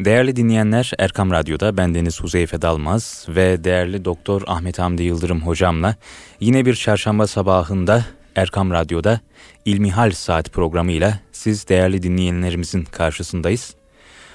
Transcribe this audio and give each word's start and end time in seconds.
Değerli 0.00 0.36
dinleyenler 0.36 0.92
Erkam 0.98 1.30
Radyo'da 1.30 1.76
bendeniz 1.76 2.20
Huzeyfe 2.20 2.62
Dalmaz 2.62 3.26
ve 3.28 3.64
değerli 3.64 4.04
Doktor 4.04 4.42
Ahmet 4.46 4.78
Hamdi 4.78 5.02
Yıldırım 5.02 5.40
hocamla 5.40 5.96
yine 6.40 6.66
bir 6.66 6.74
çarşamba 6.74 7.26
sabahında 7.26 8.04
Erkam 8.34 8.70
Radyo'da 8.70 9.20
İlmihal 9.64 10.10
Saat 10.10 10.52
programıyla 10.52 11.20
siz 11.32 11.68
değerli 11.68 12.02
dinleyenlerimizin 12.02 12.84
karşısındayız. 12.84 13.74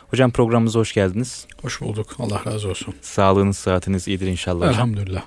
Hocam 0.10 0.32
programımıza 0.32 0.80
hoş 0.80 0.94
geldiniz. 0.94 1.48
Hoş 1.62 1.82
bulduk. 1.82 2.16
Allah 2.20 2.42
razı 2.46 2.70
olsun. 2.70 2.94
Sağlığınız, 3.02 3.58
saatiniz 3.58 4.08
iyidir 4.08 4.28
inşallah. 4.28 4.68
Elhamdülillah. 4.68 5.24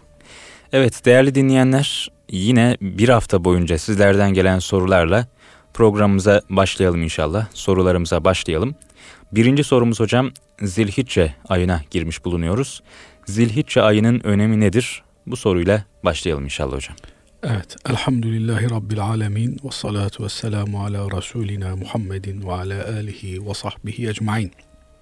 Evet 0.73 1.05
değerli 1.05 1.35
dinleyenler 1.35 2.09
yine 2.31 2.77
bir 2.81 3.09
hafta 3.09 3.45
boyunca 3.45 3.79
sizlerden 3.79 4.35
gelen 4.35 4.59
sorularla 4.59 5.27
programımıza 5.75 6.43
başlayalım 6.51 7.03
inşallah. 7.03 7.47
Sorularımıza 7.55 8.25
başlayalım. 8.25 8.75
Birinci 9.37 9.65
sorumuz 9.65 10.01
hocam 10.01 10.33
Zilhicce 10.63 11.35
ayına 11.49 11.83
girmiş 11.91 12.25
bulunuyoruz. 12.25 12.83
Zilhicce 13.27 13.83
ayının 13.83 14.21
önemi 14.25 14.61
nedir? 14.61 15.03
Bu 15.27 15.37
soruyla 15.37 15.85
başlayalım 16.05 16.45
inşallah 16.45 16.77
hocam. 16.77 16.97
Evet. 17.43 17.77
Elhamdülillahi 17.89 18.71
Rabbil 18.71 19.01
alemin 19.01 19.61
ve 19.65 19.71
salatu 19.71 20.25
ve 20.25 20.29
selamu 20.29 20.85
ala 20.85 21.17
Resulina 21.17 21.77
Muhammedin 21.77 22.47
ve 22.47 22.53
ala 22.53 22.85
alihi 22.89 23.47
ve 23.47 23.55
sahbihi 23.55 24.09
ecmain. 24.09 24.53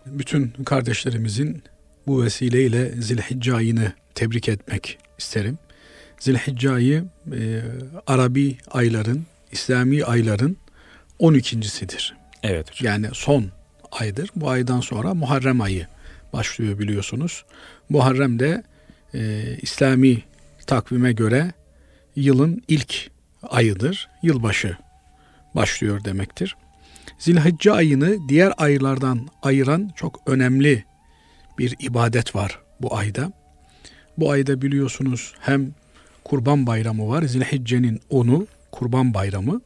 Bütün 0.06 0.50
kardeşlerimizin 0.64 1.62
bu 2.06 2.22
vesileyle 2.22 2.88
Zilhicce 2.88 3.54
ayını 3.54 3.92
tebrik 4.14 4.48
etmek 4.48 4.98
isterim. 5.18 5.58
Zilhicce 6.18 6.70
ayı 6.70 7.04
e, 7.32 7.60
Arabi 8.06 8.56
ayların, 8.70 9.26
İslami 9.52 10.04
ayların 10.04 10.56
12.sidir. 11.20 12.14
Evet 12.42 12.70
hocam. 12.70 12.92
Yani 12.92 13.06
son 13.12 13.44
aydır. 13.92 14.30
Bu 14.36 14.50
aydan 14.50 14.80
sonra 14.80 15.14
Muharrem 15.14 15.60
ayı 15.60 15.86
başlıyor 16.32 16.78
biliyorsunuz. 16.78 17.44
Muharrem 17.88 18.38
de 18.38 18.62
e, 19.14 19.42
İslami 19.62 20.22
takvime 20.66 21.12
göre 21.12 21.52
yılın 22.16 22.62
ilk 22.68 23.10
ayıdır. 23.42 24.08
Yılbaşı 24.22 24.76
başlıyor 25.54 26.04
demektir. 26.04 26.56
Zilhicce 27.18 27.72
ayını 27.72 28.28
diğer 28.28 28.52
aylardan 28.56 29.28
ayıran 29.42 29.90
çok 29.96 30.20
önemli 30.26 30.84
bir 31.58 31.76
ibadet 31.78 32.36
var 32.36 32.58
bu 32.80 32.96
ayda. 32.96 33.32
Bu 34.18 34.30
ayda 34.30 34.62
biliyorsunuz 34.62 35.34
hem 35.40 35.74
Kurban 36.24 36.66
Bayramı 36.66 37.08
var. 37.08 37.22
Zilhicce'nin 37.22 38.00
onu 38.10 38.46
Kurban 38.72 39.14
Bayramı. 39.14 39.60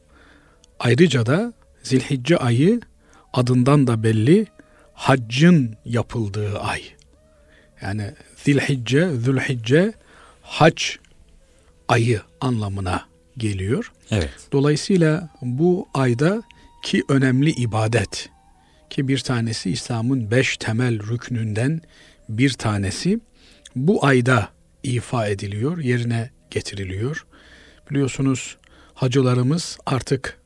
Ayrıca 0.79 1.25
da 1.25 1.53
Zilhicce 1.83 2.37
ayı 2.37 2.81
adından 3.33 3.87
da 3.87 4.03
belli 4.03 4.47
haccın 4.93 5.75
yapıldığı 5.85 6.59
ay. 6.59 6.81
Yani 7.81 8.13
Zilhicce, 8.35 9.11
Zülhicce 9.11 9.93
hac 10.41 10.83
ayı 11.87 12.21
anlamına 12.41 13.05
geliyor. 13.37 13.91
Evet. 14.11 14.29
Dolayısıyla 14.51 15.29
bu 15.41 15.87
ayda 15.93 16.43
ki 16.83 17.03
önemli 17.09 17.49
ibadet 17.49 18.29
ki 18.89 19.07
bir 19.07 19.19
tanesi 19.19 19.71
İslam'ın 19.71 20.31
beş 20.31 20.57
temel 20.57 20.99
rüknünden 20.99 21.81
bir 22.29 22.53
tanesi 22.53 23.19
bu 23.75 24.05
ayda 24.05 24.49
ifa 24.83 25.27
ediliyor, 25.27 25.77
yerine 25.77 26.29
getiriliyor. 26.51 27.25
Biliyorsunuz 27.91 28.57
hacılarımız 28.93 29.77
artık 29.85 30.39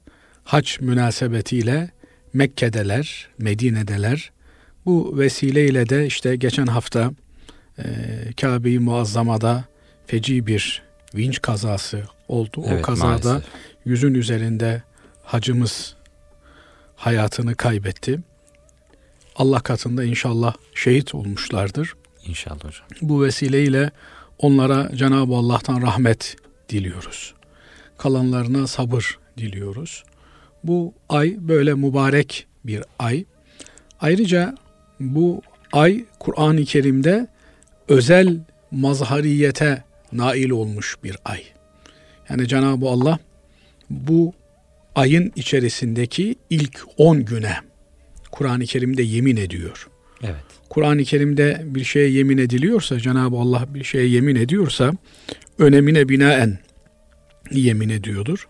hac 0.43 0.79
münasebetiyle 0.79 1.91
Mekke'deler, 2.33 3.27
Medine'deler. 3.37 4.31
Bu 4.85 5.17
vesileyle 5.17 5.89
de 5.89 6.05
işte 6.05 6.35
geçen 6.35 6.67
hafta 6.67 7.11
e, 7.79 7.83
Kabe-i 8.41 8.79
Muazzama'da 8.79 9.65
feci 10.05 10.47
bir 10.47 10.81
vinç 11.15 11.41
kazası 11.41 12.03
oldu. 12.27 12.63
Evet, 12.67 12.79
o 12.79 12.81
kazada 12.81 13.07
maalesef. 13.07 13.43
yüzün 13.85 14.13
üzerinde 14.13 14.83
hacımız 15.23 15.95
hayatını 16.95 17.55
kaybetti. 17.55 18.19
Allah 19.35 19.59
katında 19.59 20.03
inşallah 20.03 20.53
şehit 20.75 21.15
olmuşlardır. 21.15 21.93
İnşallah 22.25 22.63
hocam. 22.63 22.87
Bu 23.01 23.23
vesileyle 23.23 23.91
onlara 24.37 24.91
Cenab-ı 24.95 25.35
Allah'tan 25.35 25.81
rahmet 25.81 26.35
diliyoruz. 26.69 27.33
Kalanlarına 27.97 28.67
sabır 28.67 29.19
diliyoruz. 29.37 30.03
Bu 30.63 30.93
ay 31.09 31.35
böyle 31.39 31.73
mübarek 31.73 32.47
bir 32.65 32.83
ay. 32.99 33.25
Ayrıca 33.99 34.55
bu 34.99 35.41
ay 35.73 36.05
Kur'an-ı 36.19 36.65
Kerim'de 36.65 37.27
özel 37.87 38.39
mazhariyete 38.71 39.83
nail 40.13 40.49
olmuş 40.49 40.97
bir 41.03 41.17
ay. 41.25 41.43
Yani 42.29 42.47
Cenab-ı 42.47 42.87
Allah 42.87 43.19
bu 43.89 44.33
ayın 44.95 45.31
içerisindeki 45.35 46.35
ilk 46.49 46.81
10 46.97 47.25
güne 47.25 47.55
Kur'an-ı 48.31 48.65
Kerim'de 48.65 49.03
yemin 49.03 49.37
ediyor. 49.37 49.87
Evet. 50.23 50.35
Kur'an-ı 50.69 51.03
Kerim'de 51.03 51.61
bir 51.65 51.83
şeye 51.83 52.09
yemin 52.09 52.37
ediliyorsa, 52.37 52.99
Cenab-ı 52.99 53.35
Allah 53.35 53.65
bir 53.73 53.83
şeye 53.83 54.07
yemin 54.07 54.35
ediyorsa 54.35 54.93
önemine 55.59 56.09
binaen 56.09 56.59
yemin 57.51 57.89
ediyordur. 57.89 58.47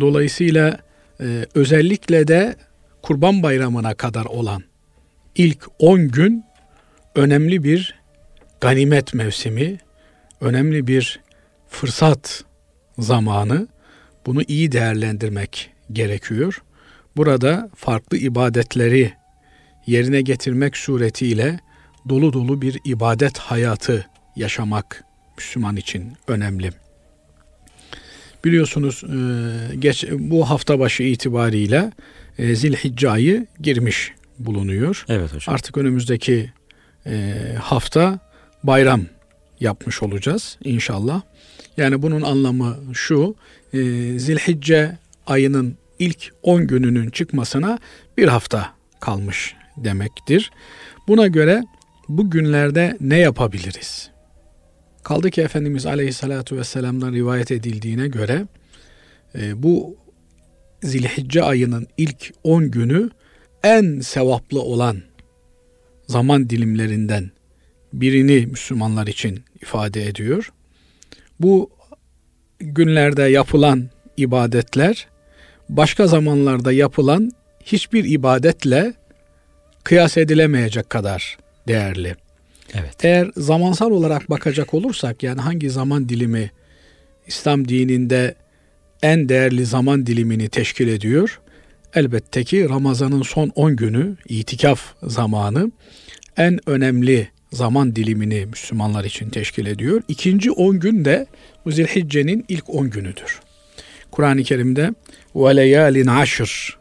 Dolayısıyla 0.00 0.78
e, 1.20 1.46
özellikle 1.54 2.28
de 2.28 2.56
Kurban 3.02 3.42
Bayramı'na 3.42 3.94
kadar 3.94 4.24
olan 4.24 4.62
ilk 5.34 5.66
10 5.78 6.08
gün 6.08 6.44
önemli 7.14 7.64
bir 7.64 7.94
ganimet 8.60 9.14
mevsimi, 9.14 9.78
önemli 10.40 10.86
bir 10.86 11.20
fırsat 11.68 12.44
zamanı. 12.98 13.68
Bunu 14.26 14.42
iyi 14.48 14.72
değerlendirmek 14.72 15.70
gerekiyor. 15.92 16.62
Burada 17.16 17.70
farklı 17.74 18.16
ibadetleri 18.16 19.12
yerine 19.86 20.20
getirmek 20.20 20.76
suretiyle 20.76 21.60
dolu 22.08 22.32
dolu 22.32 22.62
bir 22.62 22.80
ibadet 22.84 23.38
hayatı 23.38 24.06
yaşamak 24.36 25.04
Müslüman 25.36 25.76
için 25.76 26.12
önemli. 26.28 26.85
Biliyorsunuz 28.46 29.04
e, 29.04 29.76
geç, 29.76 30.04
bu 30.12 30.50
hafta 30.50 30.78
başı 30.78 31.02
itibariyle 31.02 31.92
e, 32.38 32.54
Zilhicce 32.54 33.10
ayı 33.10 33.46
girmiş 33.60 34.12
bulunuyor. 34.38 35.04
Evet 35.08 35.34
hocam. 35.34 35.54
Artık 35.54 35.76
önümüzdeki 35.76 36.52
e, 37.06 37.34
hafta 37.60 38.18
bayram 38.62 39.00
yapmış 39.60 40.02
olacağız 40.02 40.58
inşallah. 40.64 41.22
Yani 41.76 42.02
bunun 42.02 42.22
anlamı 42.22 42.76
şu, 42.94 43.34
e, 43.72 43.78
Zilhicce 44.18 44.98
ayının 45.26 45.76
ilk 45.98 46.32
10 46.42 46.66
gününün 46.66 47.10
çıkmasına 47.10 47.78
bir 48.16 48.28
hafta 48.28 48.72
kalmış 49.00 49.54
demektir. 49.76 50.50
Buna 51.08 51.26
göre 51.26 51.64
bu 52.08 52.30
günlerde 52.30 52.96
ne 53.00 53.18
yapabiliriz? 53.18 54.15
Kaldı 55.06 55.30
ki 55.30 55.42
Efendimiz 55.42 55.86
Aleyhisselatü 55.86 56.56
Vesselam'dan 56.56 57.12
rivayet 57.12 57.50
edildiğine 57.50 58.08
göre 58.08 58.46
e, 59.34 59.62
bu 59.62 59.96
Zilhicce 60.82 61.42
ayının 61.42 61.86
ilk 61.96 62.34
10 62.44 62.70
günü 62.70 63.10
en 63.62 64.00
sevaplı 64.00 64.62
olan 64.62 65.02
zaman 66.06 66.50
dilimlerinden 66.50 67.30
birini 67.92 68.46
Müslümanlar 68.46 69.06
için 69.06 69.44
ifade 69.62 70.06
ediyor. 70.06 70.52
Bu 71.40 71.70
günlerde 72.58 73.22
yapılan 73.22 73.90
ibadetler 74.16 75.08
başka 75.68 76.06
zamanlarda 76.06 76.72
yapılan 76.72 77.30
hiçbir 77.64 78.04
ibadetle 78.04 78.94
kıyas 79.84 80.16
edilemeyecek 80.16 80.90
kadar 80.90 81.38
değerli. 81.68 82.25
Evet. 82.74 83.04
Eğer 83.04 83.30
zamansal 83.36 83.90
olarak 83.90 84.30
bakacak 84.30 84.74
olursak 84.74 85.22
yani 85.22 85.40
hangi 85.40 85.70
zaman 85.70 86.08
dilimi 86.08 86.50
İslam 87.26 87.68
dininde 87.68 88.34
en 89.02 89.28
değerli 89.28 89.66
zaman 89.66 90.06
dilimini 90.06 90.48
teşkil 90.48 90.88
ediyor? 90.88 91.40
Elbette 91.94 92.44
ki 92.44 92.68
Ramazan'ın 92.68 93.22
son 93.22 93.52
10 93.54 93.76
günü 93.76 94.16
itikaf 94.28 94.80
zamanı 95.02 95.70
en 96.36 96.58
önemli 96.66 97.28
zaman 97.52 97.96
dilimini 97.96 98.46
Müslümanlar 98.46 99.04
için 99.04 99.30
teşkil 99.30 99.66
ediyor. 99.66 100.02
İkinci 100.08 100.50
10 100.50 100.80
gün 100.80 101.04
de 101.04 101.26
Zilhicce'nin 101.66 102.44
ilk 102.48 102.70
10 102.70 102.90
günüdür. 102.90 103.40
Kur'an-ı 104.10 104.42
Kerim'de 104.42 104.94
ve 105.34 105.56
leyalin 105.56 106.06
aşır 106.06 106.78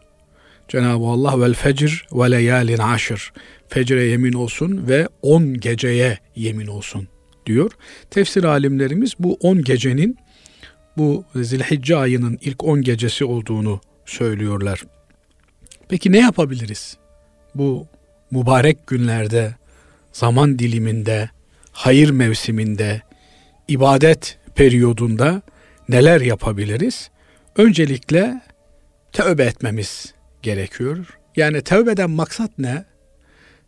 Cenab-ı 0.68 1.06
Allah 1.06 1.42
vel 1.42 1.54
fecr 1.54 2.08
ve 2.12 2.31
leyalin 2.31 2.78
aşır 2.78 3.34
fecre 3.70 4.04
yemin 4.04 4.34
olsun 4.34 4.88
ve 4.88 5.08
10 5.22 5.54
geceye 5.54 6.20
yemin 6.36 6.68
olsun 6.68 7.08
diyor. 7.46 7.72
Tefsir 8.12 8.44
alimlerimiz 8.44 9.14
bu 9.20 9.38
10 9.42 9.62
gecenin 9.62 10.18
bu 10.98 11.26
Zilhicce 11.36 11.96
ayının 11.96 12.38
ilk 12.42 12.64
10 12.64 12.82
gecesi 12.82 13.26
olduğunu 13.26 13.82
söylüyorlar. 14.06 14.84
Peki 15.90 16.12
ne 16.12 16.20
yapabiliriz 16.20 16.98
bu 17.56 17.88
mübarek 18.32 18.88
günlerde, 18.88 19.56
zaman 20.12 20.60
diliminde, 20.60 21.30
hayır 21.72 22.10
mevsiminde, 22.10 23.02
ibadet 23.68 24.38
periyodunda 24.56 25.42
neler 25.90 26.22
yapabiliriz? 26.22 27.10
Öncelikle 27.58 28.42
tövbe 29.12 29.44
etmemiz 29.44 30.14
gerekiyor. 30.42 31.18
Yani 31.36 31.62
tövbeden 31.62 32.10
maksat 32.10 32.52
ne? 32.58 32.86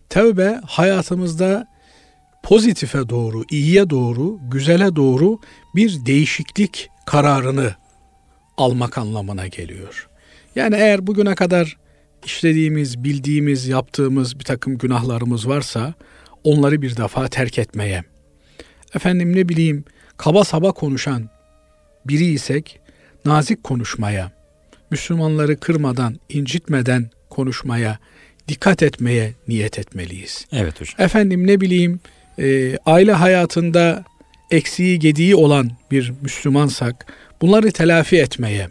Tövbe 0.09 0.61
hayatımızda 0.65 1.67
pozitife 2.43 3.09
doğru, 3.09 3.43
iyiye 3.51 3.89
doğru, 3.89 4.39
güzele 4.51 4.95
doğru 4.95 5.39
bir 5.75 6.05
değişiklik 6.05 6.89
kararını 7.05 7.75
almak 8.57 8.97
anlamına 8.97 9.47
geliyor. 9.47 10.09
Yani 10.55 10.75
eğer 10.75 11.07
bugüne 11.07 11.35
kadar 11.35 11.77
işlediğimiz, 12.25 13.03
bildiğimiz, 13.03 13.67
yaptığımız 13.67 14.39
bir 14.39 14.43
takım 14.43 14.77
günahlarımız 14.77 15.47
varsa 15.47 15.93
onları 16.43 16.81
bir 16.81 16.97
defa 16.97 17.27
terk 17.27 17.59
etmeye. 17.59 18.03
Efendim 18.95 19.35
ne 19.35 19.49
bileyim 19.49 19.85
kaba 20.17 20.43
saba 20.43 20.71
konuşan 20.71 21.29
biri 22.05 22.25
isek 22.25 22.79
nazik 23.25 23.63
konuşmaya, 23.63 24.31
Müslümanları 24.91 25.59
kırmadan, 25.59 26.19
incitmeden 26.29 27.09
konuşmaya, 27.29 27.99
dikkat 28.47 28.83
etmeye 28.83 29.33
niyet 29.47 29.79
etmeliyiz. 29.79 30.45
Evet 30.51 30.81
hocam. 30.81 31.05
Efendim 31.05 31.47
ne 31.47 31.61
bileyim 31.61 31.99
e, 32.39 32.77
aile 32.85 33.11
hayatında 33.11 34.03
eksiği 34.51 34.99
gediği 34.99 35.35
olan 35.35 35.71
bir 35.91 36.13
Müslümansak 36.21 37.13
bunları 37.41 37.71
telafi 37.71 38.17
etmeye, 38.17 38.69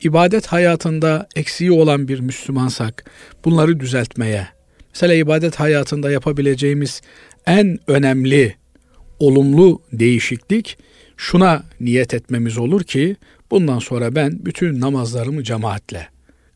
ibadet 0.00 0.46
hayatında 0.46 1.28
eksiği 1.36 1.72
olan 1.72 2.08
bir 2.08 2.20
Müslümansak 2.20 3.10
bunları 3.44 3.80
düzeltmeye, 3.80 4.48
mesela 4.94 5.14
ibadet 5.14 5.60
hayatında 5.60 6.10
yapabileceğimiz 6.10 7.02
en 7.46 7.78
önemli 7.86 8.56
olumlu 9.18 9.82
değişiklik 9.92 10.78
şuna 11.16 11.64
niyet 11.80 12.14
etmemiz 12.14 12.58
olur 12.58 12.82
ki 12.82 13.16
bundan 13.50 13.78
sonra 13.78 14.14
ben 14.14 14.46
bütün 14.46 14.80
namazlarımı 14.80 15.42
cemaatle 15.44 16.08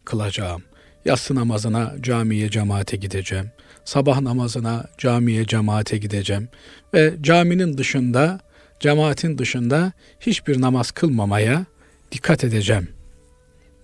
kılacağım. 0.05 0.63
Yatsı 1.05 1.35
namazına 1.35 1.95
camiye 2.01 2.51
cemaate 2.51 2.97
gideceğim. 2.97 3.51
Sabah 3.85 4.21
namazına 4.21 4.87
camiye 4.99 5.47
cemaate 5.47 5.99
gideceğim. 5.99 6.49
Ve 6.95 7.15
caminin 7.21 7.79
dışında, 7.79 8.41
cemaatin 8.81 9.39
dışında 9.39 9.93
hiçbir 10.21 10.61
namaz 10.61 10.91
kılmamaya 10.91 11.65
dikkat 12.13 12.45
edeceğim 12.45 12.89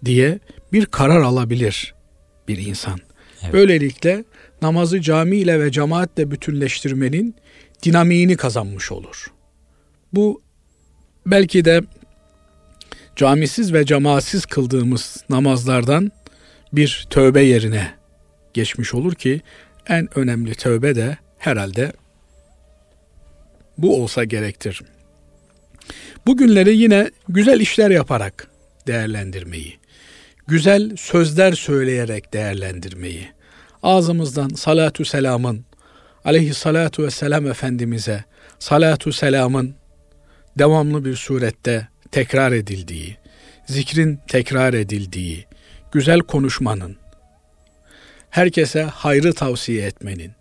diye 0.05 0.39
bir 0.73 0.87
karar 0.87 1.21
alabilir 1.21 1.95
bir 2.49 2.59
insan. 2.67 3.01
Evet. 3.43 3.53
Böylelikle 3.53 4.25
namazı 4.63 5.01
cami 5.01 5.37
ile 5.37 5.61
ve 5.61 5.73
cemaatle 5.73 6.31
bütünleştirmenin 6.31 7.35
dinamiğini 7.83 8.37
kazanmış 8.37 8.93
olur. 8.93 9.27
Bu 10.13 10.43
belki 11.27 11.65
de 11.65 11.81
camisiz 13.17 13.73
ve 13.73 13.87
cemaatsiz 13.87 14.47
kıldığımız 14.47 15.25
namazlardan 15.31 16.13
bir 16.77 17.07
tövbe 17.11 17.43
yerine 17.43 17.95
geçmiş 18.55 18.95
olur 18.95 19.15
ki 19.15 19.41
en 19.87 20.19
önemli 20.19 20.55
tövbe 20.55 20.95
de 20.95 21.17
herhalde 21.39 21.93
bu 23.79 24.03
olsa 24.03 24.25
gerektir. 24.25 24.83
Bugünleri 26.27 26.77
yine 26.77 27.11
güzel 27.29 27.61
işler 27.61 27.91
yaparak 27.91 28.51
değerlendirmeyi, 28.87 29.79
güzel 30.47 30.97
sözler 30.97 31.53
söyleyerek 31.53 32.33
değerlendirmeyi, 32.33 33.29
ağzımızdan 33.83 34.49
salatu 34.49 35.05
selamın, 35.05 35.65
aleyhissalatu 36.25 37.03
vesselam 37.03 37.47
Efendimiz'e 37.47 38.25
salatu 38.59 39.13
selamın 39.13 39.75
devamlı 40.59 41.05
bir 41.05 41.17
surette 41.17 41.89
tekrar 42.11 42.53
edildiği, 42.53 43.17
zikrin 43.67 44.19
tekrar 44.29 44.75
edildiği, 44.75 45.47
güzel 45.93 46.21
konuşmanın, 46.21 46.97
herkese 48.31 48.83
hayrı 48.83 49.33
tavsiye 49.33 49.87
etmenin, 49.87 50.33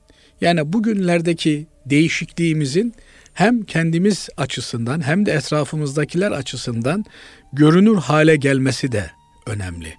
yani 0.42 0.74
bugünlerdeki 0.74 1.68
değişikliğimizin 1.86 2.94
hem 3.34 3.64
kendimiz 3.64 4.30
açısından 4.38 5.08
hem 5.08 5.26
de 5.26 5.32
etrafımızdakiler 5.32 6.32
açısından 6.32 7.06
görünür 7.54 7.96
hale 7.96 8.36
gelmesi 8.36 8.92
de 8.92 9.12
önemli. 9.46 9.94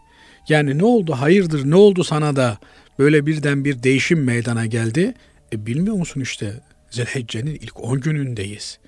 Yani 0.48 0.78
ne 0.78 0.84
oldu 0.84 1.12
hayırdır 1.12 1.70
ne 1.70 1.74
oldu 1.74 2.04
sana 2.04 2.36
da 2.36 2.58
böyle 2.98 3.26
birden 3.26 3.64
bir 3.64 3.82
değişim 3.82 4.24
meydana 4.24 4.66
geldi? 4.66 5.14
E 5.52 5.66
bilmiyor 5.66 5.96
musun 5.96 6.20
işte 6.20 6.52
Zilhicce'nin 6.90 7.54
ilk 7.54 7.84
10 7.84 8.00
günündeyiz. 8.00 8.78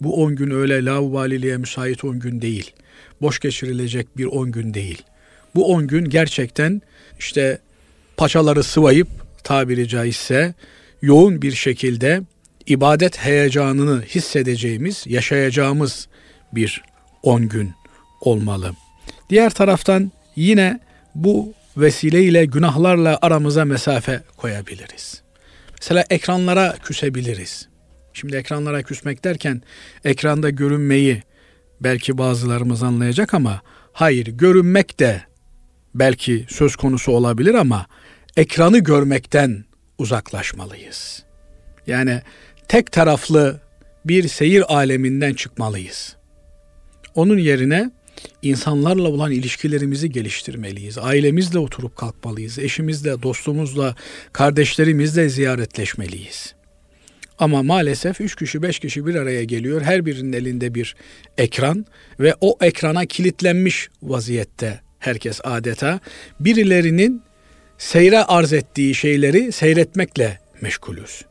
Bu 0.00 0.22
10 0.22 0.36
gün 0.36 0.50
öyle 0.50 0.84
laubaliliğe 0.84 1.56
müsait 1.56 2.04
10 2.04 2.18
gün 2.18 2.40
değil. 2.40 2.72
Boş 3.20 3.40
geçirilecek 3.40 4.16
bir 4.16 4.24
10 4.24 4.52
gün 4.52 4.74
değil. 4.74 5.02
Bu 5.58 5.72
10 5.72 5.86
gün 5.86 6.04
gerçekten 6.04 6.82
işte 7.18 7.58
paçaları 8.16 8.64
sıvayıp 8.64 9.08
tabiri 9.44 9.88
caizse 9.88 10.54
yoğun 11.02 11.42
bir 11.42 11.52
şekilde 11.52 12.22
ibadet 12.66 13.18
heyecanını 13.18 14.02
hissedeceğimiz, 14.02 15.04
yaşayacağımız 15.06 16.08
bir 16.52 16.82
10 17.22 17.48
gün 17.48 17.72
olmalı. 18.20 18.72
Diğer 19.30 19.50
taraftan 19.50 20.12
yine 20.36 20.80
bu 21.14 21.52
vesileyle 21.76 22.44
günahlarla 22.44 23.18
aramıza 23.22 23.64
mesafe 23.64 24.22
koyabiliriz. 24.36 25.22
Mesela 25.80 26.04
ekranlara 26.10 26.76
küsebiliriz. 26.82 27.68
Şimdi 28.12 28.36
ekranlara 28.36 28.82
küsmek 28.82 29.24
derken 29.24 29.62
ekranda 30.04 30.50
görünmeyi 30.50 31.22
belki 31.80 32.18
bazılarımız 32.18 32.82
anlayacak 32.82 33.34
ama 33.34 33.62
hayır 33.92 34.26
görünmek 34.26 35.00
de 35.00 35.27
belki 35.98 36.46
söz 36.48 36.76
konusu 36.76 37.12
olabilir 37.12 37.54
ama 37.54 37.86
ekranı 38.36 38.78
görmekten 38.78 39.64
uzaklaşmalıyız. 39.98 41.22
Yani 41.86 42.22
tek 42.68 42.92
taraflı 42.92 43.60
bir 44.04 44.28
seyir 44.28 44.74
aleminden 44.74 45.34
çıkmalıyız. 45.34 46.16
Onun 47.14 47.38
yerine 47.38 47.90
insanlarla 48.42 49.08
olan 49.08 49.32
ilişkilerimizi 49.32 50.10
geliştirmeliyiz. 50.10 50.98
Ailemizle 50.98 51.58
oturup 51.58 51.96
kalkmalıyız. 51.96 52.58
Eşimizle, 52.58 53.22
dostumuzla, 53.22 53.94
kardeşlerimizle 54.32 55.28
ziyaretleşmeliyiz. 55.28 56.54
Ama 57.38 57.62
maalesef 57.62 58.20
üç 58.20 58.36
kişi 58.36 58.62
beş 58.62 58.78
kişi 58.78 59.06
bir 59.06 59.14
araya 59.14 59.44
geliyor. 59.44 59.82
Her 59.82 60.06
birinin 60.06 60.32
elinde 60.32 60.74
bir 60.74 60.96
ekran 61.38 61.86
ve 62.20 62.34
o 62.40 62.58
ekrana 62.60 63.06
kilitlenmiş 63.06 63.88
vaziyette 64.02 64.80
herkes 64.98 65.40
adeta 65.44 66.00
birilerinin 66.40 67.22
seyre 67.78 68.24
arz 68.24 68.52
ettiği 68.52 68.94
şeyleri 68.94 69.52
seyretmekle 69.52 70.38
meşgulüz. 70.60 71.24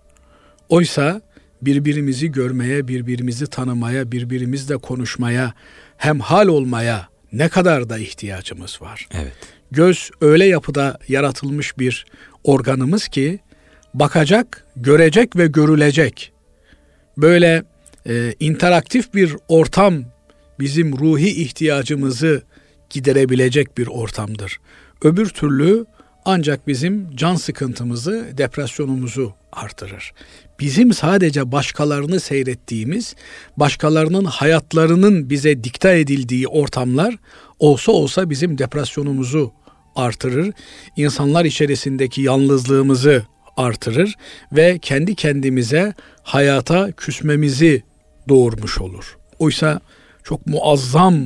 Oysa 0.69 1.21
birbirimizi 1.61 2.31
görmeye, 2.31 2.87
birbirimizi 2.87 3.47
tanımaya, 3.47 4.11
birbirimizle 4.11 4.77
konuşmaya, 4.77 5.53
hem 5.97 6.19
hal 6.19 6.47
olmaya 6.47 7.07
ne 7.33 7.49
kadar 7.49 7.89
da 7.89 7.97
ihtiyacımız 7.97 8.81
var. 8.81 9.07
Evet. 9.13 9.33
Göz 9.71 10.11
öyle 10.21 10.45
yapıda 10.45 10.99
yaratılmış 11.07 11.77
bir 11.77 12.05
organımız 12.43 13.07
ki 13.07 13.39
bakacak, 13.93 14.65
görecek 14.75 15.35
ve 15.35 15.47
görülecek. 15.47 16.31
Böyle 17.17 17.63
e, 18.09 18.33
interaktif 18.39 19.13
bir 19.13 19.35
ortam 19.47 20.03
bizim 20.59 20.97
ruhi 20.97 21.41
ihtiyacımızı 21.41 22.43
giderebilecek 22.89 23.77
bir 23.77 23.87
ortamdır. 23.87 24.59
Öbür 25.01 25.29
türlü 25.29 25.85
ancak 26.25 26.67
bizim 26.67 27.15
can 27.15 27.35
sıkıntımızı, 27.35 28.27
depresyonumuzu 28.37 29.33
artırır. 29.51 30.13
Bizim 30.59 30.93
sadece 30.93 31.51
başkalarını 31.51 32.19
seyrettiğimiz, 32.19 33.15
başkalarının 33.57 34.25
hayatlarının 34.25 35.29
bize 35.29 35.63
dikta 35.63 35.91
edildiği 35.91 36.47
ortamlar 36.47 37.15
olsa 37.59 37.91
olsa 37.91 38.29
bizim 38.29 38.57
depresyonumuzu 38.57 39.51
artırır. 39.95 40.53
İnsanlar 40.97 41.45
içerisindeki 41.45 42.21
yalnızlığımızı 42.21 43.23
artırır 43.57 44.15
ve 44.51 44.79
kendi 44.79 45.15
kendimize 45.15 45.93
hayata 46.23 46.91
küsmemizi 46.91 47.83
doğurmuş 48.29 48.81
olur. 48.81 49.17
Oysa 49.39 49.81
çok 50.23 50.47
muazzam 50.47 51.25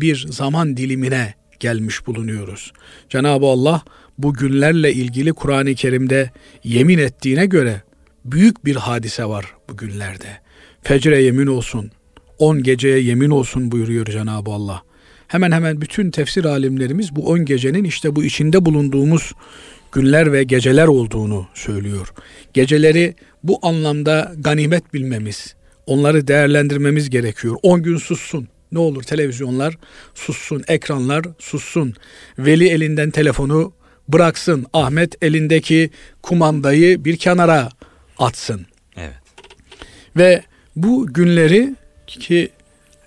bir 0.00 0.26
zaman 0.30 0.76
dilimine 0.76 1.34
gelmiş 1.60 2.06
bulunuyoruz. 2.06 2.72
Cenab-ı 3.08 3.46
Allah 3.46 3.82
bu 4.18 4.34
günlerle 4.34 4.92
ilgili 4.92 5.32
Kur'an-ı 5.32 5.74
Kerim'de 5.74 6.30
yemin 6.64 6.98
ettiğine 6.98 7.46
göre 7.46 7.82
büyük 8.24 8.64
bir 8.64 8.76
hadise 8.76 9.24
var 9.24 9.54
bu 9.68 9.76
günlerde. 9.76 10.38
Fecre 10.82 11.22
yemin 11.22 11.46
olsun, 11.46 11.90
on 12.38 12.62
geceye 12.62 12.98
yemin 12.98 13.30
olsun 13.30 13.72
buyuruyor 13.72 14.06
Cenab-ı 14.06 14.50
Allah. 14.50 14.82
Hemen 15.28 15.52
hemen 15.52 15.80
bütün 15.80 16.10
tefsir 16.10 16.44
alimlerimiz 16.44 17.16
bu 17.16 17.28
on 17.28 17.44
gecenin 17.44 17.84
işte 17.84 18.16
bu 18.16 18.24
içinde 18.24 18.64
bulunduğumuz 18.64 19.32
günler 19.92 20.32
ve 20.32 20.44
geceler 20.44 20.86
olduğunu 20.86 21.46
söylüyor. 21.54 22.12
Geceleri 22.54 23.14
bu 23.42 23.58
anlamda 23.62 24.32
ganimet 24.38 24.94
bilmemiz, 24.94 25.54
onları 25.86 26.28
değerlendirmemiz 26.28 27.10
gerekiyor. 27.10 27.56
10 27.62 27.82
gün 27.82 27.96
sussun. 27.96 28.48
Ne 28.72 28.78
olur 28.78 29.02
televizyonlar 29.02 29.78
sussun, 30.14 30.64
ekranlar 30.68 31.24
sussun. 31.38 31.94
Veli 32.38 32.68
elinden 32.68 33.10
telefonu 33.10 33.72
bıraksın. 34.08 34.66
Ahmet 34.72 35.24
elindeki 35.24 35.90
kumandayı 36.22 37.04
bir 37.04 37.16
kenara 37.16 37.68
atsın. 38.18 38.66
Evet. 38.96 39.14
Ve 40.16 40.42
bu 40.76 41.06
günleri 41.06 41.74
ki 42.06 42.50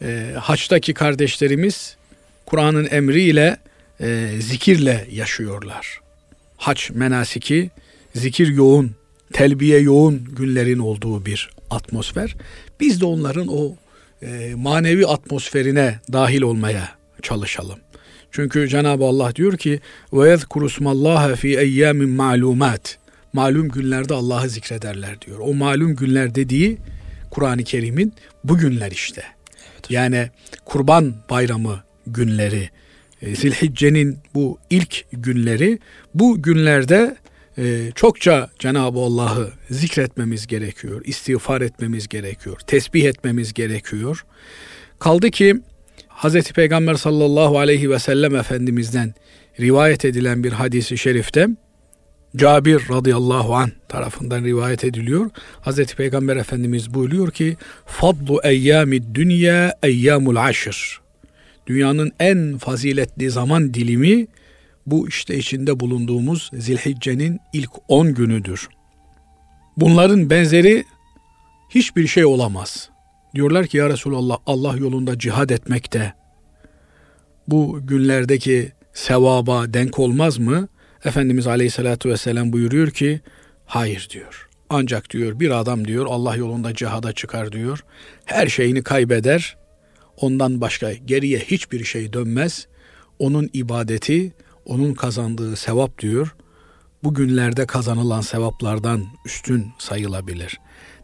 e, 0.02 0.34
haçtaki 0.40 0.94
kardeşlerimiz 0.94 1.98
Kur'an'ın 2.46 2.88
emriyle 2.92 3.58
e, 4.00 4.30
zikirle 4.40 5.08
yaşıyorlar. 5.12 6.00
Haç 6.58 6.92
menasiki 6.92 7.70
zikir 8.16 8.48
yoğun, 8.48 8.92
telbiye 9.34 9.80
yoğun 9.80 10.28
günlerin 10.36 10.80
olduğu 10.80 11.26
bir 11.26 11.50
atmosfer. 11.70 12.36
Biz 12.80 13.02
de 13.02 13.06
onların 13.06 13.48
o 13.48 13.76
e, 14.24 14.56
manevi 14.56 15.08
atmosferine 15.08 16.00
dahil 16.14 16.42
olmaya 16.42 16.90
çalışalım. 17.22 17.80
Çünkü 18.32 18.68
Cenab-ı 18.68 19.06
Allah 19.06 19.36
diyor 19.36 19.58
ki 19.58 19.80
ve 20.14 20.30
yezkurusmallaha 20.30 21.36
fi 21.36 21.58
eyyamin 21.58 22.10
malumat. 22.10 22.98
Malum 23.34 23.70
günlerde 23.70 24.14
Allah'ı 24.14 24.50
zikrederler 24.50 25.22
diyor. 25.22 25.40
O 25.40 25.54
malum 25.54 25.96
günler 25.96 26.36
dediği 26.36 26.78
Kur'an-ı 27.32 27.64
Kerim'in 27.64 28.14
bu 28.44 28.58
günler 28.58 28.92
işte. 28.92 29.24
Evet. 29.74 29.92
Yani 29.92 30.30
Kurban 30.66 31.14
Bayramı 31.30 31.84
günleri, 32.08 32.70
e, 33.22 33.36
Zilhicce'nin 33.36 34.20
bu 34.34 34.58
ilk 34.70 35.06
günleri 35.12 35.80
bu 36.14 36.42
günlerde 36.42 37.16
e, 37.58 37.92
çokça 37.96 38.50
Cenab-ı 38.60 39.00
Allah'ı 39.00 39.52
zikretmemiz 39.70 40.48
gerekiyor, 40.48 41.02
istiğfar 41.06 41.62
etmemiz 41.62 42.08
gerekiyor, 42.08 42.60
tesbih 42.68 43.06
etmemiz 43.06 43.54
gerekiyor. 43.54 44.26
Kaldı 45.00 45.32
ki 45.32 45.56
Hz. 46.10 46.52
Peygamber 46.52 46.96
sallallahu 46.96 47.60
aleyhi 47.60 47.90
ve 47.90 48.00
sellem 48.00 48.36
Efendimiz'den 48.36 49.14
rivayet 49.60 50.06
edilen 50.06 50.44
bir 50.44 50.52
hadisi 50.52 50.98
şerifte 50.98 51.48
Cabir 52.36 52.82
radıyallahu 52.90 53.56
an 53.56 53.72
tarafından 53.90 54.44
rivayet 54.44 54.84
ediliyor. 54.84 55.30
Hz. 55.66 55.86
Peygamber 55.86 56.38
Efendimiz 56.38 56.94
buyuruyor 56.94 57.32
ki 57.32 57.58
Fadlu 57.86 58.42
eyyami 58.44 59.16
dünya 59.16 59.74
eyyamul 59.84 60.36
aşır. 60.36 61.02
Dünyanın 61.68 62.12
en 62.20 62.58
faziletli 62.58 63.30
zaman 63.30 63.74
dilimi 63.74 64.28
bu 64.86 65.08
işte 65.08 65.38
içinde 65.38 65.80
bulunduğumuz 65.80 66.52
Zilhicce'nin 66.54 67.40
ilk 67.54 67.72
10 67.88 68.14
günüdür. 68.14 68.70
Bunların 69.78 70.30
benzeri 70.30 70.84
hiçbir 71.70 72.08
şey 72.08 72.26
olamaz. 72.26 72.90
Diyorlar 73.36 73.68
ki 73.68 73.78
ya 73.78 73.90
Resulallah 73.90 74.38
Allah 74.46 74.78
yolunda 74.78 75.20
cihad 75.20 75.50
etmekte 75.50 76.14
bu 77.48 77.80
günlerdeki 77.84 78.72
sevaba 78.94 79.74
denk 79.74 80.00
olmaz 80.00 80.38
mı? 80.38 80.68
Efendimiz 81.06 81.48
Aleyhisselatü 81.48 82.10
Vesselam 82.10 82.54
buyuruyor 82.54 82.92
ki 82.92 83.22
hayır 83.66 84.08
diyor. 84.10 84.50
Ancak 84.70 85.10
diyor 85.10 85.40
bir 85.40 85.60
adam 85.60 85.88
diyor 85.88 86.06
Allah 86.10 86.36
yolunda 86.36 86.74
cihada 86.74 87.14
çıkar 87.14 87.52
diyor. 87.52 87.84
Her 88.26 88.48
şeyini 88.48 88.84
kaybeder. 88.84 89.58
Ondan 90.18 90.62
başka 90.62 90.94
geriye 90.94 91.40
hiçbir 91.40 91.84
şey 91.84 92.14
dönmez. 92.14 92.68
Onun 93.20 93.50
ibadeti, 93.54 94.34
onun 94.66 94.94
kazandığı 94.94 95.56
sevap 95.56 96.00
diyor. 96.00 96.36
Bu 97.04 97.14
günlerde 97.14 97.66
kazanılan 97.66 98.22
sevaplardan 98.22 99.06
üstün 99.26 99.68
sayılabilir. 99.80 100.60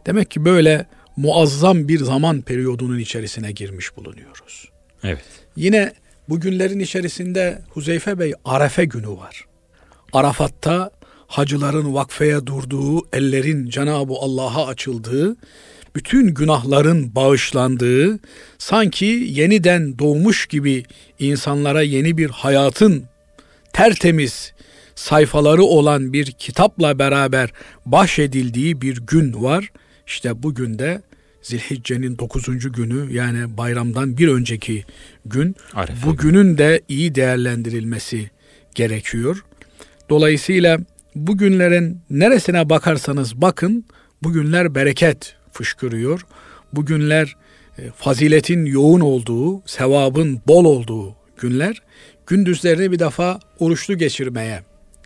Demek 0.06 0.30
ki 0.30 0.44
böyle 0.44 0.86
muazzam 1.16 1.88
bir 1.88 1.98
zaman 1.98 2.40
periyodunun 2.40 2.98
içerisine 2.98 3.52
girmiş 3.52 3.96
bulunuyoruz. 3.96 4.68
Evet. 5.02 5.24
Yine 5.56 5.92
bu 6.28 6.40
günlerin 6.40 6.80
içerisinde 6.80 7.62
Huzeyfe 7.68 8.18
Bey 8.18 8.32
Arefe 8.44 8.84
günü 8.84 9.08
var. 9.08 9.44
Arafat'ta 10.12 10.90
hacıların 11.26 11.94
vakfeye 11.94 12.46
durduğu, 12.46 13.02
ellerin 13.12 13.68
Cenab-ı 13.68 14.14
Allah'a 14.14 14.66
açıldığı, 14.66 15.36
bütün 15.96 16.34
günahların 16.34 17.14
bağışlandığı, 17.14 18.18
sanki 18.58 19.06
yeniden 19.28 19.98
doğmuş 19.98 20.46
gibi 20.46 20.84
insanlara 21.18 21.82
yeni 21.82 22.18
bir 22.18 22.30
hayatın 22.30 23.04
tertemiz 23.72 24.52
sayfaları 24.94 25.62
olan 25.62 26.12
bir 26.12 26.26
kitapla 26.26 26.98
beraber 26.98 27.52
bahşedildiği 27.86 28.80
bir 28.80 28.96
gün 28.96 29.42
var. 29.42 29.72
İşte 30.06 30.42
bugün 30.42 30.78
de 30.78 31.02
Zilhicce'nin 31.42 32.18
9. 32.18 32.72
günü 32.72 33.12
yani 33.12 33.56
bayramdan 33.56 34.18
bir 34.18 34.28
önceki 34.28 34.84
gün 35.26 35.56
Arefe 35.74 36.06
bu 36.06 36.16
günün 36.16 36.58
de 36.58 36.80
iyi 36.88 37.14
değerlendirilmesi 37.14 38.30
gerekiyor. 38.74 39.44
Dolayısıyla 40.08 40.78
bu 41.14 41.38
günlerin 41.38 42.00
neresine 42.10 42.70
bakarsanız 42.70 43.40
bakın 43.40 43.84
bugünler 44.22 44.74
bereket 44.74 45.36
fışkırıyor. 45.52 46.26
Bugünler 46.72 47.36
e, 47.78 47.90
faziletin 47.90 48.64
yoğun 48.64 49.00
olduğu, 49.00 49.62
sevabın 49.66 50.40
bol 50.46 50.64
olduğu 50.64 51.16
günler. 51.36 51.82
Gündüzlerini 52.30 52.92
bir 52.92 52.98
defa 52.98 53.40
oruçlu 53.58 53.98
geçirmeye 53.98 54.62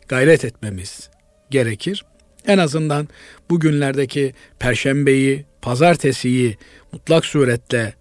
gayret 0.09 0.45
etmemiz 0.45 1.11
gerekir. 1.50 2.04
En 2.47 2.59
azından 2.59 3.09
bugünlerdeki 3.50 4.35
perşembeyi, 4.59 5.45
pazartesiyi 5.62 6.57
mutlak 6.93 7.26
suretle 7.26 7.95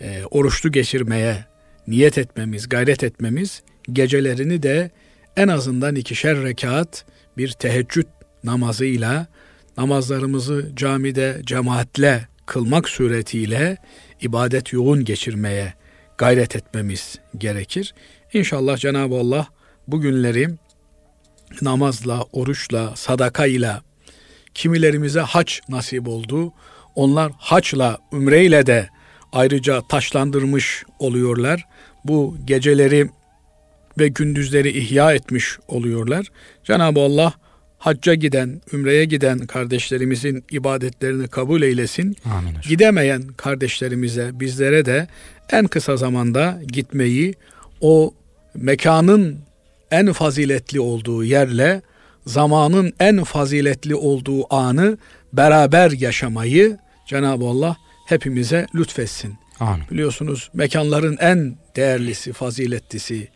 e, 0.00 0.22
oruçlu 0.30 0.72
geçirmeye 0.72 1.44
niyet 1.88 2.18
etmemiz, 2.18 2.68
gayret 2.68 3.04
etmemiz, 3.04 3.62
gecelerini 3.92 4.62
de 4.62 4.90
en 5.36 5.48
azından 5.48 5.94
ikişer 5.94 6.42
rekat 6.42 7.04
bir 7.36 7.48
teheccüd 7.48 8.06
namazıyla 8.44 9.26
namazlarımızı 9.76 10.70
camide 10.76 11.40
cemaatle 11.44 12.28
kılmak 12.46 12.88
suretiyle 12.88 13.76
ibadet 14.20 14.72
yoğun 14.72 15.04
geçirmeye 15.04 15.74
gayret 16.18 16.56
etmemiz 16.56 17.18
gerekir. 17.38 17.94
İnşallah 18.34 18.76
Cenab-ı 18.76 19.14
Allah 19.14 19.46
bu 19.88 20.00
günleri 20.00 20.48
namazla, 21.62 22.24
oruçla, 22.32 22.96
sadakayla 22.96 23.82
kimilerimize 24.54 25.20
haç 25.20 25.60
nasip 25.68 26.08
oldu. 26.08 26.52
Onlar 26.94 27.32
haçla, 27.38 27.98
ümreyle 28.12 28.66
de 28.66 28.88
ayrıca 29.32 29.82
taşlandırmış 29.88 30.84
oluyorlar. 30.98 31.66
Bu 32.04 32.36
geceleri 32.44 33.10
ve 33.98 34.08
gündüzleri 34.08 34.78
ihya 34.78 35.14
etmiş 35.14 35.58
oluyorlar. 35.68 36.26
Cenab-ı 36.64 37.00
Allah 37.00 37.32
hacca 37.78 38.14
giden, 38.14 38.60
ümreye 38.72 39.04
giden 39.04 39.38
kardeşlerimizin 39.38 40.44
ibadetlerini 40.50 41.28
kabul 41.28 41.62
eylesin. 41.62 42.16
Amin. 42.24 42.56
Gidemeyen 42.68 43.22
kardeşlerimize, 43.36 44.30
bizlere 44.40 44.86
de 44.86 45.08
en 45.50 45.66
kısa 45.66 45.96
zamanda 45.96 46.60
gitmeyi, 46.68 47.34
o 47.80 48.14
mekanın 48.54 49.38
en 49.90 50.12
faziletli 50.12 50.80
olduğu 50.80 51.24
yerle 51.24 51.82
zamanın 52.26 52.92
en 53.00 53.24
faziletli 53.24 53.94
olduğu 53.94 54.54
anı 54.54 54.98
beraber 55.32 55.90
yaşamayı 55.90 56.78
Cenab-ı 57.06 57.44
Allah 57.44 57.76
hepimize 58.06 58.66
lütfetsin. 58.74 59.34
Amin. 59.60 59.84
Biliyorsunuz 59.90 60.50
mekanların 60.54 61.16
en 61.20 61.56
değerlisi, 61.76 62.32
faziletlisi 62.32 63.28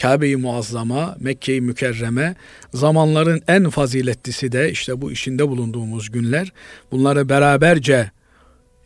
Kabe-i 0.00 0.36
Muazzama, 0.36 1.16
Mekke-i 1.20 1.60
Mükerreme, 1.60 2.34
zamanların 2.74 3.42
en 3.48 3.70
faziletlisi 3.70 4.52
de 4.52 4.70
işte 4.70 5.00
bu 5.00 5.12
işinde 5.12 5.48
bulunduğumuz 5.48 6.10
günler. 6.10 6.52
Bunları 6.92 7.28
beraberce 7.28 8.10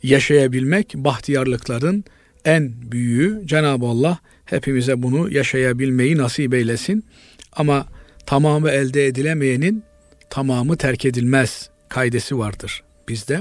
yaşayabilmek 0.03 0.95
bahtiyarlıkların 0.95 2.05
en 2.45 2.73
büyüğü. 2.93 3.43
Cenab-ı 3.45 3.87
Allah 3.87 4.19
hepimize 4.51 5.03
bunu 5.03 5.33
yaşayabilmeyi 5.33 6.17
nasip 6.17 6.55
eylesin. 6.55 7.05
Ama 7.53 7.87
tamamı 8.27 8.71
elde 8.71 9.07
edilemeyenin 9.07 9.85
tamamı 10.31 10.77
terk 10.77 11.05
edilmez 11.05 11.71
kaidesi 11.89 12.39
vardır 12.39 12.83
bizde. 13.09 13.41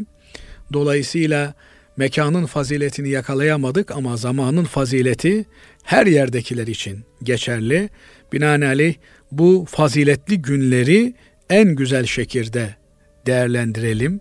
Dolayısıyla 0.74 1.54
mekanın 1.98 2.46
faziletini 2.46 3.10
yakalayamadık 3.10 3.92
ama 3.92 4.18
zamanın 4.18 4.64
fazileti 4.64 5.46
her 5.84 6.06
yerdekiler 6.06 6.68
için 6.68 7.06
geçerli. 7.24 7.90
Binaenaleyh 8.34 8.96
bu 9.32 9.66
faziletli 9.70 10.42
günleri 10.42 11.14
en 11.50 11.76
güzel 11.76 12.06
şekilde 12.06 12.76
değerlendirelim. 13.26 14.20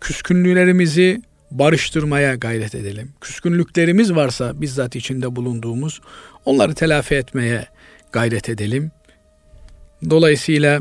Küskünlüklerimizi 0.00 1.22
barıştırmaya 1.50 2.34
gayret 2.34 2.74
edelim. 2.74 3.12
Küskünlüklerimiz 3.20 4.14
varsa 4.14 4.60
bizzat 4.60 4.96
içinde 4.96 5.36
bulunduğumuz 5.36 6.00
onları 6.44 6.74
telafi 6.74 7.14
etmeye 7.14 7.66
gayret 8.12 8.48
edelim. 8.48 8.90
Dolayısıyla 10.10 10.80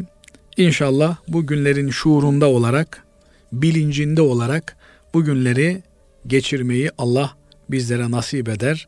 İnşallah 0.60 1.18
bu 1.28 1.48
günlerin 1.48 1.90
şuurunda 1.90 2.50
olarak, 2.50 3.04
bilincinde 3.52 4.22
olarak 4.22 4.78
bu 5.14 5.24
günleri 5.24 5.84
geçirmeyi 6.28 6.92
Allah 6.98 7.32
bizlere 7.70 8.12
nasip 8.12 8.50
eder 8.50 8.88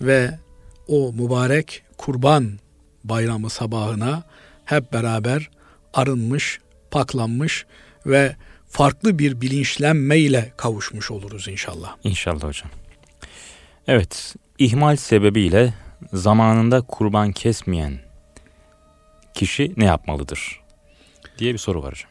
ve 0.00 0.38
o 0.88 1.12
mübarek 1.12 1.82
kurban 1.96 2.58
bayramı 3.04 3.50
sabahına 3.50 4.22
hep 4.64 4.92
beraber 4.92 5.50
arınmış, 5.94 6.60
paklanmış 6.90 7.66
ve 8.06 8.36
farklı 8.68 9.18
bir 9.18 9.40
bilinçlenme 9.40 10.18
ile 10.18 10.52
kavuşmuş 10.56 11.10
oluruz 11.10 11.48
inşallah. 11.48 11.96
İnşallah 12.04 12.42
hocam. 12.42 12.70
Evet, 13.86 14.34
ihmal 14.58 14.96
sebebiyle 14.96 15.74
zamanında 16.12 16.80
kurban 16.80 17.32
kesmeyen 17.32 17.98
kişi 19.34 19.72
ne 19.76 19.84
yapmalıdır? 19.84 20.60
diye 21.38 21.52
bir 21.52 21.58
soru 21.58 21.82
var 21.82 21.90
hocam. 21.90 22.10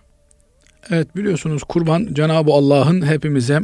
Evet 0.89 1.15
biliyorsunuz 1.15 1.63
kurban 1.63 2.07
Cenab-ı 2.13 2.51
Allah'ın 2.51 3.05
hepimize 3.05 3.61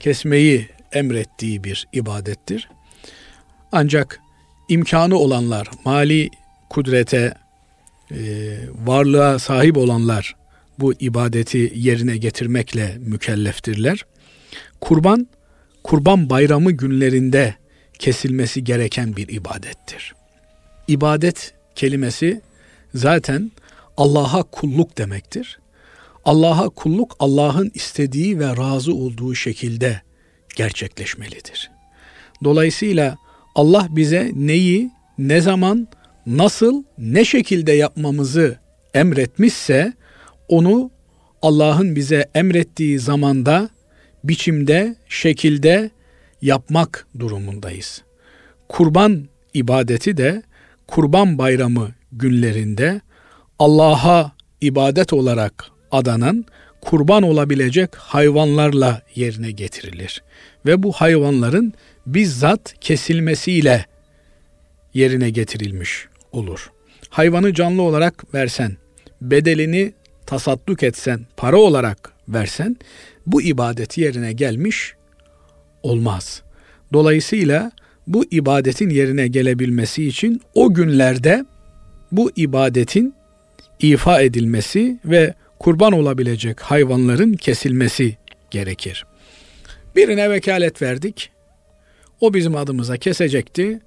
kesmeyi 0.00 0.68
emrettiği 0.92 1.64
bir 1.64 1.88
ibadettir. 1.92 2.68
Ancak 3.72 4.20
imkanı 4.68 5.16
olanlar, 5.16 5.68
mali 5.84 6.30
kudrete, 6.70 7.34
e, 8.10 8.18
varlığa 8.86 9.38
sahip 9.38 9.76
olanlar 9.76 10.36
bu 10.78 10.92
ibadeti 10.92 11.72
yerine 11.74 12.16
getirmekle 12.16 12.98
mükelleftirler. 13.00 14.06
Kurban, 14.80 15.28
kurban 15.82 16.30
bayramı 16.30 16.72
günlerinde 16.72 17.54
kesilmesi 17.98 18.64
gereken 18.64 19.16
bir 19.16 19.28
ibadettir. 19.28 20.14
İbadet 20.88 21.54
kelimesi 21.74 22.40
zaten 22.94 23.52
Allah'a 23.96 24.42
kulluk 24.42 24.98
demektir. 24.98 25.58
Allah'a 26.24 26.68
kulluk 26.68 27.16
Allah'ın 27.18 27.70
istediği 27.74 28.38
ve 28.38 28.56
razı 28.56 28.94
olduğu 28.94 29.34
şekilde 29.34 30.02
gerçekleşmelidir. 30.56 31.70
Dolayısıyla 32.44 33.16
Allah 33.54 33.86
bize 33.90 34.30
neyi, 34.34 34.90
ne 35.18 35.40
zaman, 35.40 35.88
nasıl, 36.26 36.84
ne 36.98 37.24
şekilde 37.24 37.72
yapmamızı 37.72 38.58
emretmişse 38.94 39.92
onu 40.52 40.90
Allah'ın 41.42 41.96
bize 41.96 42.28
emrettiği 42.34 42.98
zamanda, 42.98 43.68
biçimde, 44.24 44.96
şekilde 45.08 45.90
yapmak 46.42 47.06
durumundayız. 47.18 48.02
Kurban 48.68 49.28
ibadeti 49.54 50.16
de 50.16 50.42
Kurban 50.86 51.38
Bayramı 51.38 51.88
günlerinde 52.12 53.00
Allah'a 53.58 54.32
ibadet 54.60 55.12
olarak 55.12 55.64
adanan 55.90 56.44
kurban 56.80 57.22
olabilecek 57.22 57.96
hayvanlarla 57.96 59.02
yerine 59.14 59.50
getirilir. 59.50 60.22
Ve 60.66 60.82
bu 60.82 60.92
hayvanların 60.92 61.72
bizzat 62.06 62.74
kesilmesiyle 62.80 63.86
yerine 64.94 65.30
getirilmiş 65.30 66.06
olur. 66.32 66.70
Hayvanı 67.10 67.54
canlı 67.54 67.82
olarak 67.82 68.34
versen, 68.34 68.76
bedelini 69.20 69.92
tasadduk 70.32 70.82
etsen, 70.82 71.20
para 71.36 71.56
olarak 71.56 72.12
versen 72.28 72.76
bu 73.26 73.42
ibadeti 73.42 74.00
yerine 74.00 74.32
gelmiş 74.32 74.94
olmaz. 75.82 76.42
Dolayısıyla 76.92 77.72
bu 78.06 78.24
ibadetin 78.30 78.90
yerine 78.90 79.28
gelebilmesi 79.28 80.06
için 80.06 80.40
o 80.54 80.74
günlerde 80.74 81.44
bu 82.12 82.30
ibadetin 82.36 83.14
ifa 83.80 84.20
edilmesi 84.20 84.98
ve 85.04 85.34
kurban 85.58 85.92
olabilecek 85.92 86.60
hayvanların 86.60 87.32
kesilmesi 87.32 88.16
gerekir. 88.50 89.06
Birine 89.96 90.30
vekalet 90.30 90.82
verdik. 90.82 91.30
O 92.20 92.34
bizim 92.34 92.56
adımıza 92.56 92.96
kesecekti 92.96 93.80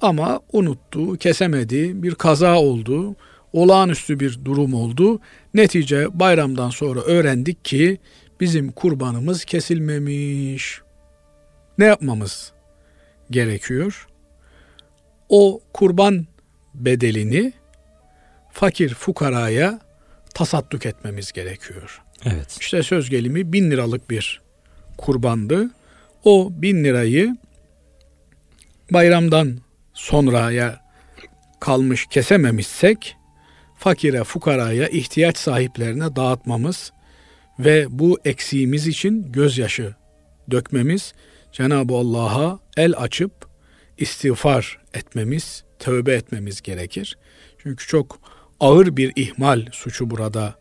ama 0.00 0.40
unuttu, 0.52 1.16
kesemedi, 1.16 2.02
bir 2.02 2.14
kaza 2.14 2.58
oldu, 2.58 3.16
olağanüstü 3.54 4.20
bir 4.20 4.44
durum 4.44 4.74
oldu. 4.74 5.20
Netice 5.54 6.18
bayramdan 6.20 6.70
sonra 6.70 7.00
öğrendik 7.00 7.64
ki 7.64 7.98
bizim 8.40 8.72
kurbanımız 8.72 9.44
kesilmemiş. 9.44 10.80
Ne 11.78 11.84
yapmamız 11.84 12.52
gerekiyor? 13.30 14.08
O 15.28 15.60
kurban 15.72 16.26
bedelini 16.74 17.52
fakir 18.52 18.94
fukaraya 18.94 19.80
tasadduk 20.34 20.86
etmemiz 20.86 21.32
gerekiyor. 21.32 22.02
Evet. 22.24 22.56
İşte 22.60 22.82
söz 22.82 23.10
gelimi 23.10 23.52
bin 23.52 23.70
liralık 23.70 24.10
bir 24.10 24.42
kurbandı. 24.98 25.70
O 26.24 26.48
bin 26.52 26.84
lirayı 26.84 27.36
bayramdan 28.90 29.58
sonraya 29.94 30.84
kalmış 31.60 32.06
kesememişsek 32.06 33.16
fakire 33.78 34.24
fukaraya 34.24 34.88
ihtiyaç 34.88 35.38
sahiplerine 35.38 36.16
dağıtmamız 36.16 36.92
ve 37.58 37.86
bu 37.90 38.18
eksiğimiz 38.24 38.86
için 38.86 39.32
gözyaşı 39.32 39.94
dökmemiz 40.50 41.14
Cenab-ı 41.52 41.94
Allah'a 41.94 42.58
el 42.76 42.94
açıp 42.96 43.32
istiğfar 43.98 44.78
etmemiz, 44.94 45.64
tövbe 45.78 46.14
etmemiz 46.14 46.62
gerekir. 46.62 47.18
Çünkü 47.58 47.86
çok 47.86 48.18
ağır 48.60 48.96
bir 48.96 49.12
ihmal 49.16 49.66
suçu 49.72 50.10
burada 50.10 50.54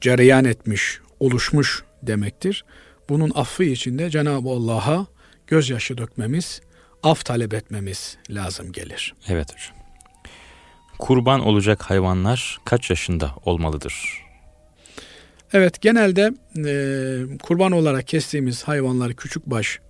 cereyan 0.00 0.44
etmiş, 0.44 1.00
oluşmuş 1.20 1.84
demektir. 2.02 2.64
Bunun 3.08 3.32
affı 3.34 3.64
için 3.64 3.98
de 3.98 4.10
Cenab-ı 4.10 4.48
Allah'a 4.48 5.06
gözyaşı 5.46 5.98
dökmemiz, 5.98 6.60
af 7.02 7.24
talep 7.24 7.54
etmemiz 7.54 8.16
lazım 8.30 8.72
gelir. 8.72 9.14
Evet 9.28 9.54
hocam. 9.54 9.75
Kurban 10.98 11.40
olacak 11.40 11.82
hayvanlar 11.82 12.58
kaç 12.64 12.90
yaşında 12.90 13.34
olmalıdır? 13.44 14.26
Evet 15.52 15.80
genelde 15.80 16.32
e, 16.56 17.38
kurban 17.38 17.72
olarak 17.72 18.08
kestiğimiz 18.08 18.62
hayvanlar 18.62 19.12
küçük 19.12 19.46
baş, 19.46 19.80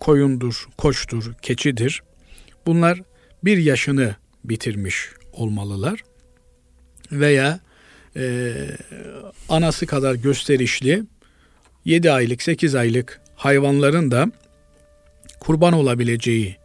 koyundur, 0.00 0.66
koçtur, 0.78 1.34
keçidir. 1.42 2.02
Bunlar 2.66 3.00
bir 3.44 3.58
yaşını 3.58 4.14
bitirmiş 4.44 5.08
olmalılar 5.32 6.02
veya 7.12 7.60
e, 8.16 8.52
anası 9.48 9.86
kadar 9.86 10.14
gösterişli 10.14 11.02
7 11.84 12.12
aylık 12.12 12.42
8 12.42 12.74
aylık 12.74 13.20
hayvanların 13.34 14.10
da 14.10 14.32
kurban 15.40 15.72
olabileceği 15.72 16.56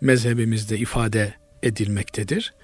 mezhebimizde 0.00 0.78
ifade 0.78 1.34
edilmektedir. 1.62 2.54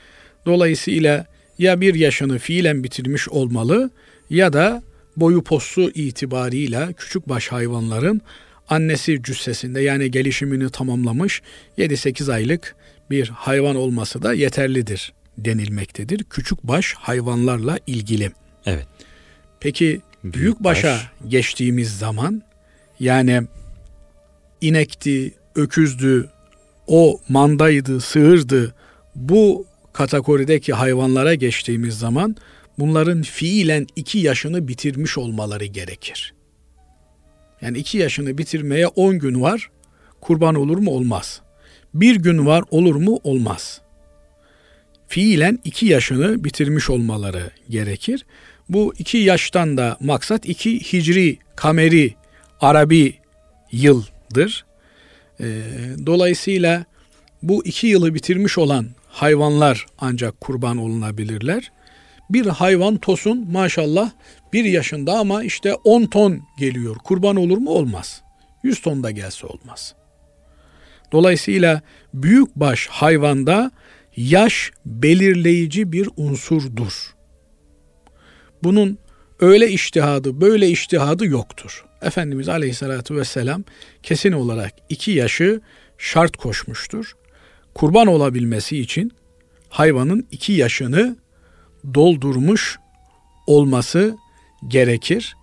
Dolayısıyla 0.46 1.26
ya 1.58 1.80
bir 1.80 1.94
yaşını 1.94 2.38
fiilen 2.38 2.84
bitirmiş 2.84 3.28
olmalı 3.28 3.90
ya 4.30 4.52
da 4.52 4.82
boyu 5.16 5.42
postu 5.44 5.90
itibarıyla 5.90 6.92
küçük 6.92 7.28
baş 7.28 7.48
hayvanların 7.48 8.20
annesi 8.68 9.22
cüssesinde 9.22 9.80
yani 9.80 10.10
gelişimini 10.10 10.70
tamamlamış 10.70 11.42
7-8 11.78 12.32
aylık 12.32 12.76
bir 13.10 13.28
hayvan 13.28 13.76
olması 13.76 14.22
da 14.22 14.34
yeterlidir 14.34 15.12
denilmektedir. 15.38 16.24
Küçük 16.24 16.62
baş 16.62 16.94
hayvanlarla 16.94 17.78
ilgili. 17.86 18.32
Evet. 18.66 18.86
Peki 19.60 20.00
büyük, 20.24 20.34
büyük 20.34 20.64
başa 20.64 20.88
baş. 20.92 21.10
geçtiğimiz 21.28 21.98
zaman 21.98 22.42
yani 23.00 23.42
inekti, 24.60 25.34
öküzdü, 25.54 26.30
o 26.86 27.20
mandaydı, 27.28 28.00
sığırdı 28.00 28.74
bu 29.14 29.66
kategorideki 29.94 30.72
hayvanlara 30.72 31.34
geçtiğimiz 31.34 31.98
zaman 31.98 32.36
bunların 32.78 33.22
fiilen 33.22 33.86
iki 33.96 34.18
yaşını 34.18 34.68
bitirmiş 34.68 35.18
olmaları 35.18 35.64
gerekir. 35.64 36.34
Yani 37.60 37.78
iki 37.78 37.98
yaşını 37.98 38.38
bitirmeye 38.38 38.86
on 38.86 39.18
gün 39.18 39.42
var. 39.42 39.70
Kurban 40.20 40.54
olur 40.54 40.78
mu? 40.78 40.90
Olmaz. 40.90 41.40
Bir 41.94 42.16
gün 42.16 42.46
var 42.46 42.64
olur 42.70 42.94
mu? 42.94 43.20
Olmaz 43.24 43.80
fiilen 45.14 45.58
iki 45.64 45.86
yaşını 45.86 46.44
bitirmiş 46.44 46.90
olmaları 46.90 47.50
gerekir. 47.70 48.26
Bu 48.68 48.94
iki 48.98 49.18
yaştan 49.18 49.76
da 49.76 49.96
maksat 50.00 50.48
iki 50.48 50.92
hicri, 50.92 51.38
kameri, 51.56 52.14
arabi 52.60 53.14
yıldır. 53.72 54.64
E, 55.40 55.46
dolayısıyla 56.06 56.84
bu 57.42 57.64
iki 57.64 57.86
yılı 57.86 58.14
bitirmiş 58.14 58.58
olan 58.58 58.86
hayvanlar 59.14 59.86
ancak 59.98 60.40
kurban 60.40 60.76
olunabilirler. 60.76 61.72
Bir 62.30 62.46
hayvan 62.46 62.96
tosun 62.96 63.46
maşallah 63.52 64.10
bir 64.52 64.64
yaşında 64.64 65.18
ama 65.18 65.44
işte 65.44 65.74
10 65.74 66.06
ton 66.06 66.42
geliyor. 66.58 66.96
Kurban 66.96 67.36
olur 67.36 67.58
mu? 67.58 67.70
Olmaz. 67.70 68.22
100 68.62 68.82
ton 68.82 69.02
da 69.02 69.10
gelse 69.10 69.46
olmaz. 69.46 69.94
Dolayısıyla 71.12 71.82
büyük 72.14 72.56
baş 72.56 72.86
hayvanda 72.86 73.70
yaş 74.16 74.70
belirleyici 74.86 75.92
bir 75.92 76.08
unsurdur. 76.16 77.14
bunun 78.62 78.98
öyle 79.40 79.68
iştihadı, 79.68 80.40
böyle 80.40 80.68
iştihadı 80.68 81.26
yoktur. 81.26 81.84
Efendimiz 82.02 82.48
Aleyhisselatü 82.48 83.16
Vesselam 83.16 83.64
kesin 84.02 84.32
olarak 84.32 84.72
iki 84.88 85.10
yaşı 85.10 85.60
şart 85.98 86.36
koşmuştur. 86.36 87.14
Kurban 87.74 88.06
olabilmesi 88.06 88.78
için 88.78 89.12
hayvanın 89.68 90.26
iki 90.30 90.52
yaşını 90.52 91.16
doldurmuş 91.94 92.78
olması 93.46 94.16
gerekir. 94.68 95.36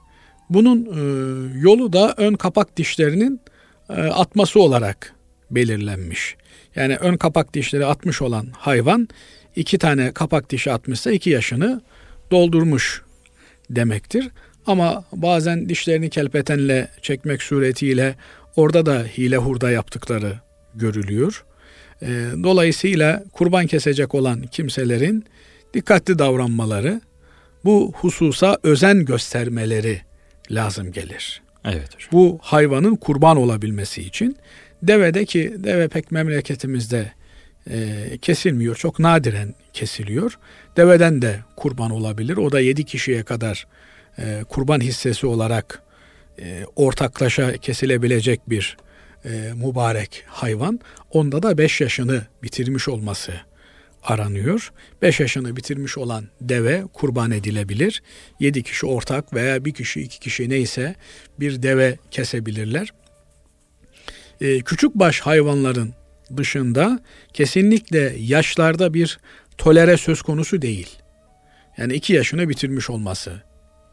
Bunun 0.50 0.86
e, 0.86 1.60
yolu 1.60 1.94
da 1.94 2.13
ön 2.17 2.34
kapak 2.34 2.78
dişlerinin 2.78 3.41
e, 3.89 3.94
atması 3.94 4.62
olarak 4.62 5.15
belirlenmiş. 5.52 6.36
Yani 6.76 6.96
ön 6.96 7.17
kapak 7.17 7.54
dişleri 7.54 7.86
atmış 7.86 8.22
olan 8.22 8.48
hayvan 8.58 9.08
iki 9.56 9.78
tane 9.78 10.12
kapak 10.12 10.50
dişi 10.50 10.72
atmışsa 10.72 11.12
iki 11.12 11.30
yaşını 11.30 11.82
doldurmuş 12.32 13.02
demektir. 13.70 14.30
Ama 14.67 15.04
bazen 15.13 15.70
dişlerini 15.70 16.10
kelpetenle 16.10 16.88
çekmek 17.02 17.44
suretiyle 17.44 18.15
orada 18.56 18.86
da 18.86 19.04
hile 19.04 19.38
hurda 19.38 19.72
yaptıkları 19.72 20.39
görülüyor. 20.76 21.46
E, 22.02 22.08
dolayısıyla 22.44 23.24
kurban 23.34 23.68
kesecek 23.68 24.16
olan 24.16 24.42
kimselerin 24.42 25.26
dikkatli 25.74 26.20
davranmaları, 26.20 27.02
bu 27.66 27.94
hususa 27.96 28.58
özen 28.64 29.06
göstermeleri 29.06 30.02
lazım 30.52 30.92
gelir. 30.92 31.42
Evet 31.66 31.96
hocam. 31.96 32.10
Bu 32.12 32.40
hayvanın 32.42 32.96
kurban 32.96 33.38
olabilmesi 33.38 34.02
için 34.02 34.38
devede 34.84 35.26
ki 35.26 35.56
deve 35.58 35.88
pek 35.88 36.12
memleketimizde 36.12 37.12
e, 37.70 38.08
kesilmiyor. 38.22 38.76
Çok 38.76 39.00
nadiren 39.00 39.56
kesiliyor. 39.74 40.40
Deveden 40.78 41.22
de 41.22 41.40
kurban 41.56 41.92
olabilir. 41.92 42.38
O 42.38 42.52
da 42.52 42.60
yedi 42.60 42.84
kişiye 42.84 43.24
kadar 43.24 43.68
e, 44.18 44.44
kurban 44.50 44.82
hissesi 44.82 45.28
olarak 45.28 45.84
e, 46.40 46.66
ortaklaşa 46.76 47.58
kesilebilecek 47.58 48.50
bir 48.50 48.78
e, 49.25 49.53
mübarek 49.55 50.23
hayvan. 50.27 50.79
Onda 51.12 51.43
da 51.43 51.57
beş 51.57 51.81
yaşını 51.81 52.25
bitirmiş 52.43 52.88
olması 52.88 53.34
aranıyor. 54.03 54.71
5 55.01 55.19
yaşını 55.19 55.55
bitirmiş 55.55 55.97
olan 55.97 56.25
deve 56.41 56.84
kurban 56.93 57.31
edilebilir. 57.31 58.03
7 58.39 58.63
kişi 58.63 58.86
ortak 58.86 59.34
veya 59.34 59.65
bir 59.65 59.73
kişi 59.73 60.01
iki 60.01 60.19
kişi 60.19 60.49
neyse 60.49 60.95
bir 61.39 61.63
deve 61.63 61.97
kesebilirler. 62.12 62.93
Ee, 64.41 64.60
küçük 64.60 64.95
baş 64.95 65.19
hayvanların 65.19 65.93
dışında 66.38 66.99
kesinlikle 67.34 68.15
yaşlarda 68.19 68.93
bir 68.93 69.19
tolere 69.57 69.97
söz 69.97 70.21
konusu 70.21 70.62
değil. 70.62 70.89
Yani 71.77 71.93
2 71.93 72.13
yaşını 72.13 72.49
bitirmiş 72.49 72.89
olması 72.89 73.41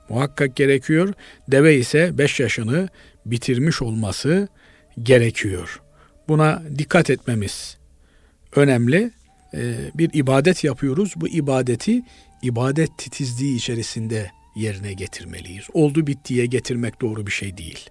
muhakkak 0.08 0.56
gerekiyor. 0.56 1.14
Deve 1.48 1.76
ise 1.76 2.18
5 2.18 2.40
yaşını 2.40 2.88
bitirmiş 3.26 3.82
olması 3.82 4.48
gerekiyor. 5.02 5.80
Buna 6.28 6.62
dikkat 6.78 7.10
etmemiz 7.10 7.76
önemli. 8.56 9.10
Ee, 9.54 9.74
bir 9.94 10.10
ibadet 10.12 10.64
yapıyoruz. 10.64 11.12
Bu 11.16 11.28
ibadeti 11.28 12.02
ibadet 12.42 12.98
titizliği 12.98 13.56
içerisinde 13.56 14.30
yerine 14.56 14.92
getirmeliyiz. 14.92 15.64
Oldu 15.72 16.06
bittiye 16.06 16.46
getirmek 16.46 17.00
doğru 17.00 17.26
bir 17.26 17.32
şey 17.32 17.56
değil. 17.56 17.90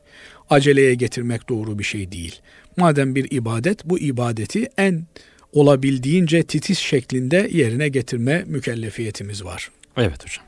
Aceleye 0.49 0.93
getirmek 0.93 1.49
doğru 1.49 1.79
bir 1.79 1.83
şey 1.83 2.11
değil. 2.11 2.41
Madem 2.77 3.15
bir 3.15 3.31
ibadet, 3.31 3.85
bu 3.85 3.99
ibadeti 3.99 4.69
en 4.77 5.07
olabildiğince 5.51 6.43
titiz 6.43 6.77
şeklinde 6.77 7.49
yerine 7.51 7.89
getirme 7.89 8.43
mükellefiyetimiz 8.47 9.43
var. 9.43 9.71
Evet 9.97 10.23
hocam. 10.23 10.46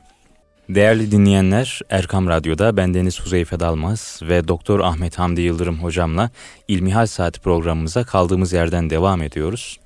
Değerli 0.74 1.10
dinleyenler, 1.10 1.80
Erkam 1.90 2.28
Radyo'da 2.28 2.76
bendeniz 2.76 3.20
Huzeyfe 3.20 3.60
Dalmaz 3.60 4.20
ve 4.22 4.48
Doktor 4.48 4.80
Ahmet 4.80 5.18
Hamdi 5.18 5.40
Yıldırım 5.40 5.82
hocamla 5.82 6.30
İlmihal 6.68 7.06
Saati 7.06 7.40
programımıza 7.40 8.04
kaldığımız 8.04 8.52
yerden 8.52 8.90
devam 8.90 9.22
ediyoruz. 9.22 9.80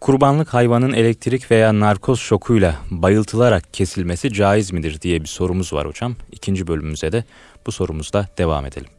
Kurbanlık 0.00 0.54
hayvanın 0.54 0.92
elektrik 0.92 1.50
veya 1.50 1.80
narkoz 1.80 2.20
şokuyla 2.20 2.76
bayıltılarak 2.90 3.74
kesilmesi 3.74 4.32
caiz 4.32 4.72
midir 4.72 5.00
diye 5.00 5.20
bir 5.20 5.28
sorumuz 5.28 5.72
var 5.72 5.86
hocam. 5.86 6.16
İkinci 6.32 6.66
bölümümüze 6.66 7.12
de 7.12 7.24
bu 7.66 7.72
sorumuzla 7.72 8.28
devam 8.38 8.66
edelim. 8.66 8.90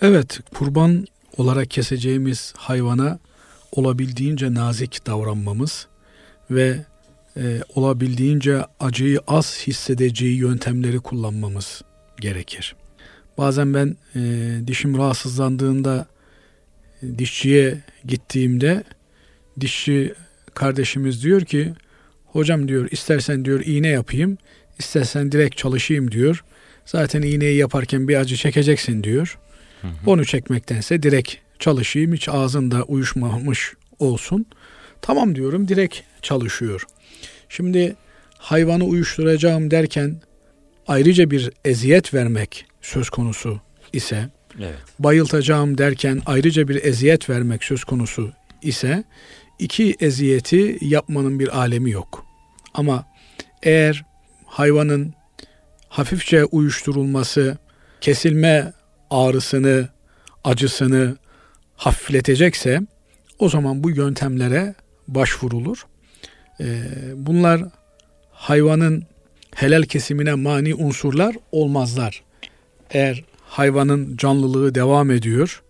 Evet, 0.00 0.40
kurban 0.54 1.06
olarak 1.36 1.70
keseceğimiz 1.70 2.54
hayvana 2.56 3.18
olabildiğince 3.72 4.54
nazik 4.54 5.06
davranmamız 5.06 5.86
ve 6.50 6.84
e, 7.36 7.60
olabildiğince 7.74 8.64
acıyı 8.80 9.20
az 9.26 9.62
hissedeceği 9.66 10.36
yöntemleri 10.36 10.98
kullanmamız 10.98 11.82
gerekir. 12.20 12.76
Bazen 13.38 13.74
ben 13.74 13.96
e, 14.16 14.20
dişim 14.66 14.98
rahatsızlandığında 14.98 16.06
e, 17.02 17.18
dişçiye 17.18 17.78
gittiğimde 18.04 18.84
dişçi 19.60 20.14
kardeşimiz 20.54 21.24
diyor 21.24 21.40
ki 21.40 21.72
hocam 22.26 22.68
diyor 22.68 22.88
istersen 22.90 23.44
diyor 23.44 23.60
iğne 23.64 23.88
yapayım 23.88 24.38
istersen 24.78 25.32
direkt 25.32 25.56
çalışayım 25.56 26.10
diyor. 26.10 26.44
Zaten 26.86 27.22
iğneyi 27.22 27.56
yaparken 27.56 28.08
bir 28.08 28.16
acı 28.16 28.36
çekeceksin 28.36 29.04
diyor. 29.04 29.38
Hı 29.82 29.86
hı. 29.86 29.92
Onu 30.06 30.24
çekmektense 30.24 31.02
direkt 31.02 31.34
çalışayım 31.58 32.12
hiç 32.12 32.28
ağzında 32.28 32.82
uyuşmamış 32.82 33.74
olsun. 33.98 34.46
Tamam 35.02 35.34
diyorum 35.34 35.68
direkt 35.68 35.96
çalışıyor. 36.22 36.86
Şimdi 37.50 37.96
hayvanı 38.38 38.84
uyuşturacağım 38.84 39.70
derken 39.70 40.16
ayrıca 40.86 41.30
bir 41.30 41.50
eziyet 41.64 42.14
vermek 42.14 42.66
söz 42.80 43.10
konusu 43.10 43.60
ise 43.92 44.28
evet. 44.58 44.74
bayıltacağım 44.98 45.78
derken 45.78 46.22
ayrıca 46.26 46.68
bir 46.68 46.84
eziyet 46.84 47.30
vermek 47.30 47.64
söz 47.64 47.84
konusu 47.84 48.32
ise 48.62 49.04
iki 49.58 49.96
eziyeti 50.00 50.78
yapmanın 50.80 51.38
bir 51.38 51.58
alemi 51.58 51.90
yok. 51.90 52.26
Ama 52.74 53.06
eğer 53.62 54.04
hayvanın 54.46 55.14
hafifçe 55.88 56.44
uyuşturulması 56.44 57.58
kesilme 58.00 58.72
ağrısını, 59.10 59.88
acısını 60.44 61.16
hafifletecekse 61.76 62.80
o 63.38 63.48
zaman 63.48 63.84
bu 63.84 63.90
yöntemlere 63.90 64.74
başvurulur. 65.08 65.86
Ee, 66.60 66.82
bunlar 67.16 67.62
hayvanın 68.32 69.04
helal 69.54 69.82
kesimine 69.82 70.34
mani 70.34 70.74
unsurlar 70.74 71.36
olmazlar. 71.52 72.22
Eğer 72.90 73.24
hayvanın 73.42 74.16
canlılığı 74.16 74.74
devam 74.74 75.10
ediyor 75.10 75.62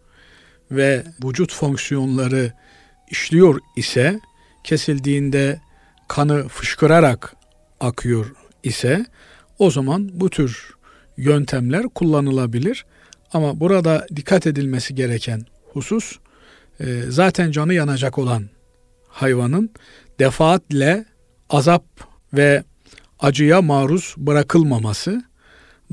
ve 0.71 1.05
vücut 1.25 1.53
fonksiyonları 1.53 2.53
işliyor 3.11 3.61
ise 3.77 4.21
kesildiğinde 4.65 5.61
kanı 6.09 6.49
fışkırarak 6.49 7.37
akıyor 7.81 8.33
ise 8.63 9.07
o 9.59 9.71
zaman 9.71 10.11
bu 10.13 10.31
tür 10.31 10.75
yöntemler 11.17 11.89
kullanılabilir. 11.89 12.87
Ama 13.33 13.61
burada 13.61 14.07
dikkat 14.17 14.47
edilmesi 14.47 14.95
gereken 14.95 15.47
husus 15.73 16.19
e, 16.81 17.03
zaten 17.09 17.51
canı 17.51 17.75
yanacak 17.75 18.19
olan 18.19 18.45
hayvanın 19.09 19.71
defaatle 20.21 21.05
azap 21.51 21.85
ve 22.33 22.65
acıya 23.21 23.63
maruz 23.63 24.15
bırakılmaması. 24.17 25.25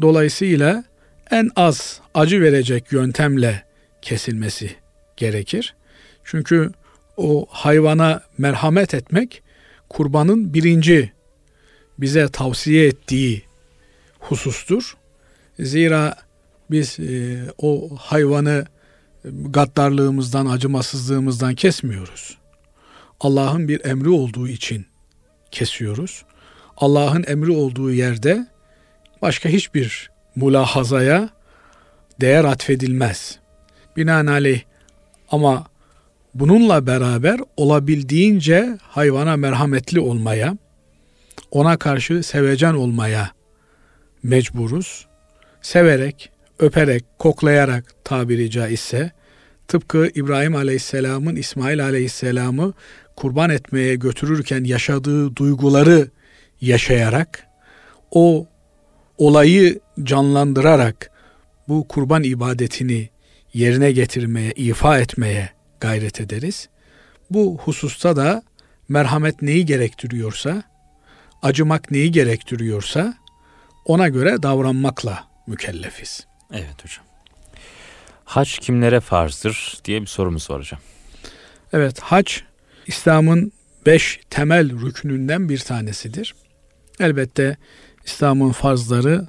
Dolayısıyla 0.02 0.84
en 1.32 1.50
az 1.56 2.02
acı 2.14 2.42
verecek 2.42 2.92
yöntemle 2.92 3.64
kesilmesi 4.02 4.76
gerekir. 5.18 5.76
Çünkü 6.24 6.72
o 7.18 7.46
hayvana 7.50 8.22
merhamet 8.38 8.94
etmek 8.94 9.44
kurbanın 9.90 10.54
birinci 10.54 11.12
bize 12.00 12.28
tavsiye 12.28 12.88
ettiği 12.88 13.44
husustur. 14.20 14.98
Zira 15.60 16.16
biz 16.72 17.00
e, 17.00 17.40
o 17.58 17.90
hayvanı 17.98 18.66
gaddarlığımızdan, 19.26 20.46
acımasızlığımızdan 20.46 21.56
kesmiyoruz. 21.56 22.38
Allah'ın 23.20 23.68
bir 23.68 23.86
emri 23.86 24.10
olduğu 24.10 24.48
için 24.48 24.86
kesiyoruz. 25.52 26.26
Allah'ın 26.78 27.26
emri 27.28 27.52
olduğu 27.52 27.92
yerde 27.92 28.48
başka 29.22 29.50
hiçbir 29.50 30.12
mulahazaya 30.36 31.30
değer 32.22 32.44
atfedilmez. 32.44 33.40
Binaenaleyh 33.98 34.62
ama 35.32 35.68
Bununla 36.40 36.88
beraber 36.88 37.40
olabildiğince 37.58 38.78
hayvana 38.82 39.38
merhametli 39.38 40.00
olmaya, 40.00 40.58
ona 41.52 41.78
karşı 41.78 42.24
sevecen 42.24 42.74
olmaya 42.74 43.32
mecburuz. 44.24 45.08
Severek, 45.62 46.32
öperek, 46.60 47.04
koklayarak 47.20 47.96
tabiri 48.04 48.52
caizse 48.52 49.12
tıpkı 49.68 50.10
İbrahim 50.16 50.56
Aleyhisselam'ın 50.56 51.36
İsmail 51.36 51.84
Aleyhisselam'ı 51.84 52.74
kurban 53.18 53.50
etmeye 53.50 53.96
götürürken 53.96 54.64
yaşadığı 54.64 55.36
duyguları 55.36 56.10
yaşayarak 56.62 57.48
o 58.12 58.48
olayı 59.18 59.80
canlandırarak 60.04 61.12
bu 61.68 61.88
kurban 61.88 62.24
ibadetini 62.24 63.10
yerine 63.54 63.92
getirmeye, 63.92 64.52
ifa 64.52 65.00
etmeye 65.00 65.50
gayret 65.80 66.22
ederiz. 66.22 66.70
Bu 67.30 67.58
hususta 67.58 68.16
da 68.16 68.44
merhamet 68.90 69.42
neyi 69.42 69.66
gerektiriyorsa, 69.66 70.64
acımak 71.42 71.92
neyi 71.92 72.12
gerektiriyorsa 72.12 73.14
ona 73.86 74.08
göre 74.08 74.44
davranmakla 74.44 75.28
mükellefiz. 75.48 76.28
Evet 76.52 76.84
hocam. 76.84 77.06
Hac 78.26 78.58
kimlere 78.60 79.00
farzdır 79.00 79.78
diye 79.86 80.02
bir 80.02 80.08
sorumuz 80.08 80.50
var 80.50 80.60
hocam. 80.60 80.80
Evet 81.74 82.00
hac 82.00 82.32
İslam'ın 82.88 83.52
beş 83.86 84.20
temel 84.30 84.82
rükününden 84.82 85.50
bir 85.50 85.60
tanesidir. 85.60 86.36
Elbette 87.00 87.58
İslam'ın 88.06 88.52
farzları 88.52 89.28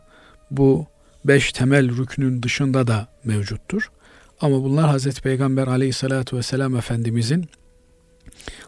bu 0.50 0.86
beş 1.24 1.52
temel 1.52 1.96
rükünün 1.96 2.42
dışında 2.42 2.86
da 2.86 3.08
mevcuttur. 3.24 3.90
Ama 4.40 4.62
bunlar 4.62 4.90
Hazreti 4.90 5.22
Peygamber 5.22 5.66
aleyhissalatü 5.66 6.36
vesselam 6.36 6.76
Efendimizin 6.76 7.46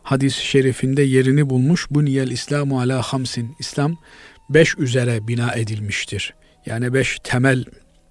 hadis-i 0.03 0.47
şerifinde 0.47 1.03
yerini 1.03 1.51
bulmuş. 1.51 1.87
Bu 1.91 2.05
niyel 2.05 2.31
İslamu 2.31 2.81
ala 2.81 3.03
hamsin. 3.03 3.57
İslam 3.59 3.99
beş 4.51 4.79
üzere 4.79 5.29
bina 5.29 5.55
edilmiştir. 5.55 6.35
Yani 6.67 6.95
beş 6.95 7.19
temel 7.25 7.65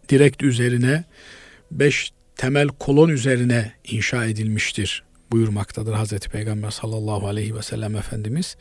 direkt 0.09 0.43
üzerine, 0.43 1.03
beş 1.71 2.11
temel 2.35 2.67
kolon 2.67 3.09
üzerine 3.09 3.71
inşa 3.83 4.25
edilmiştir 4.25 5.08
buyurmaktadır 5.31 5.93
Hazreti 5.93 6.29
Peygamber 6.29 6.71
sallallahu 6.71 7.27
aleyhi 7.27 7.55
ve 7.55 7.61
sellem 7.61 7.95
Efendimiz. 7.95 8.57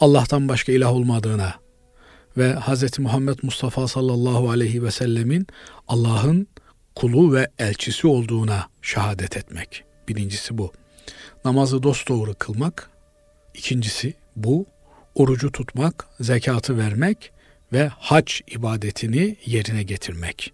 Allah'tan 0.00 0.48
başka 0.48 0.72
ilah 0.72 0.92
olmadığına 0.92 1.54
ve 2.36 2.52
Hazreti 2.52 3.02
Muhammed 3.02 3.38
Mustafa 3.42 3.88
sallallahu 3.88 4.50
aleyhi 4.50 4.82
ve 4.82 4.90
sellemin 4.90 5.46
Allah'ın 5.88 6.48
kulu 6.94 7.32
ve 7.34 7.48
elçisi 7.58 8.06
olduğuna 8.06 8.68
şehadet 8.82 9.36
etmek. 9.36 9.84
Birincisi 10.08 10.58
bu. 10.58 10.72
Namazı 11.44 11.82
dosdoğru 11.82 12.34
kılmak. 12.34 12.90
İkincisi 13.54 14.14
bu. 14.36 14.66
Orucu 15.14 15.52
tutmak, 15.52 16.06
zekatı 16.20 16.78
vermek 16.78 17.32
ve 17.72 17.88
hac 17.88 18.32
ibadetini 18.50 19.36
yerine 19.46 19.82
getirmek. 19.82 20.52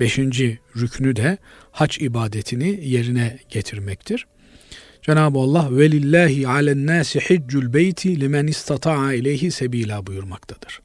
Beşinci 0.00 0.58
rüknü 0.76 1.16
de 1.16 1.38
hac 1.70 1.98
ibadetini 1.98 2.88
yerine 2.88 3.38
getirmektir. 3.48 4.26
Cenab-ı 5.02 5.38
Allah 5.38 5.68
velillahi 5.70 6.48
alen 6.48 6.86
nasi 6.86 7.20
hiccul 7.20 7.72
beyti 7.72 8.20
limen 8.20 8.46
istata'a 8.46 9.12
ileyhi 9.12 9.50
sebila 9.50 10.06
buyurmaktadır. 10.06 10.80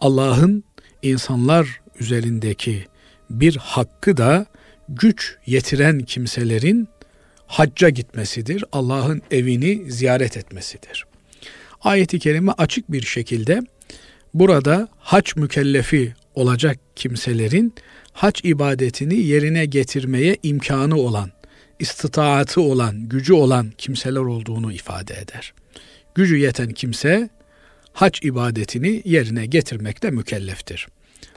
Allah'ın 0.00 0.64
insanlar 1.02 1.80
üzerindeki 2.00 2.84
bir 3.30 3.56
hakkı 3.56 4.16
da 4.16 4.46
güç 4.88 5.36
yetiren 5.46 6.00
kimselerin 6.00 6.88
hacca 7.46 7.88
gitmesidir. 7.88 8.64
Allah'ın 8.72 9.22
evini 9.30 9.92
ziyaret 9.92 10.36
etmesidir. 10.36 11.06
Ayet-i 11.80 12.18
kerime 12.18 12.52
açık 12.52 12.92
bir 12.92 13.02
şekilde 13.02 13.62
burada 14.34 14.88
hac 14.98 15.36
mükellefi 15.36 16.14
olacak 16.34 16.78
kimselerin 16.96 17.74
hac 18.12 18.40
ibadetini 18.44 19.14
yerine 19.14 19.66
getirmeye 19.66 20.36
imkanı 20.42 20.96
olan, 20.96 21.30
istitaatı 21.78 22.60
olan, 22.60 23.08
gücü 23.08 23.32
olan 23.32 23.72
kimseler 23.78 24.20
olduğunu 24.20 24.72
ifade 24.72 25.14
eder. 25.14 25.54
Gücü 26.14 26.36
yeten 26.36 26.70
kimse 26.70 27.28
hac 27.92 28.18
ibadetini 28.22 29.02
yerine 29.04 29.46
getirmekte 29.46 30.10
mükelleftir. 30.10 30.88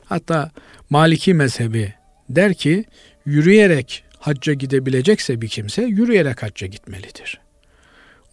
Hatta 0.05 0.51
Maliki 0.89 1.33
mezhebi 1.33 1.93
der 2.29 2.53
ki 2.53 2.85
yürüyerek 3.25 4.03
hacca 4.19 4.53
gidebilecekse 4.53 5.41
bir 5.41 5.47
kimse 5.47 5.83
yürüyerek 5.83 6.43
hacca 6.43 6.67
gitmelidir. 6.67 7.39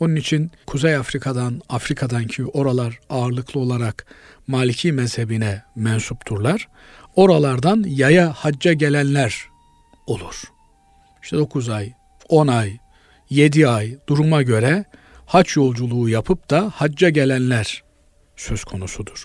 Onun 0.00 0.16
için 0.16 0.50
Kuzey 0.66 0.96
Afrika'dan, 0.96 1.60
Afrika'dan 1.68 2.26
ki 2.26 2.44
oralar 2.44 3.00
ağırlıklı 3.10 3.60
olarak 3.60 4.06
Maliki 4.46 4.92
mezhebine 4.92 5.62
mensupturlar. 5.76 6.68
Oralardan 7.16 7.84
yaya 7.88 8.32
hacca 8.32 8.72
gelenler 8.72 9.44
olur. 10.06 10.42
İşte 11.28 11.38
9 11.38 11.68
ay, 11.68 11.92
10 12.28 12.46
ay, 12.46 12.78
7 13.30 13.68
ay 13.68 13.96
duruma 14.08 14.42
göre 14.42 14.84
hac 15.26 15.56
yolculuğu 15.56 16.08
yapıp 16.08 16.50
da 16.50 16.72
hacca 16.74 17.08
gelenler 17.08 17.82
söz 18.36 18.64
konusudur. 18.64 19.24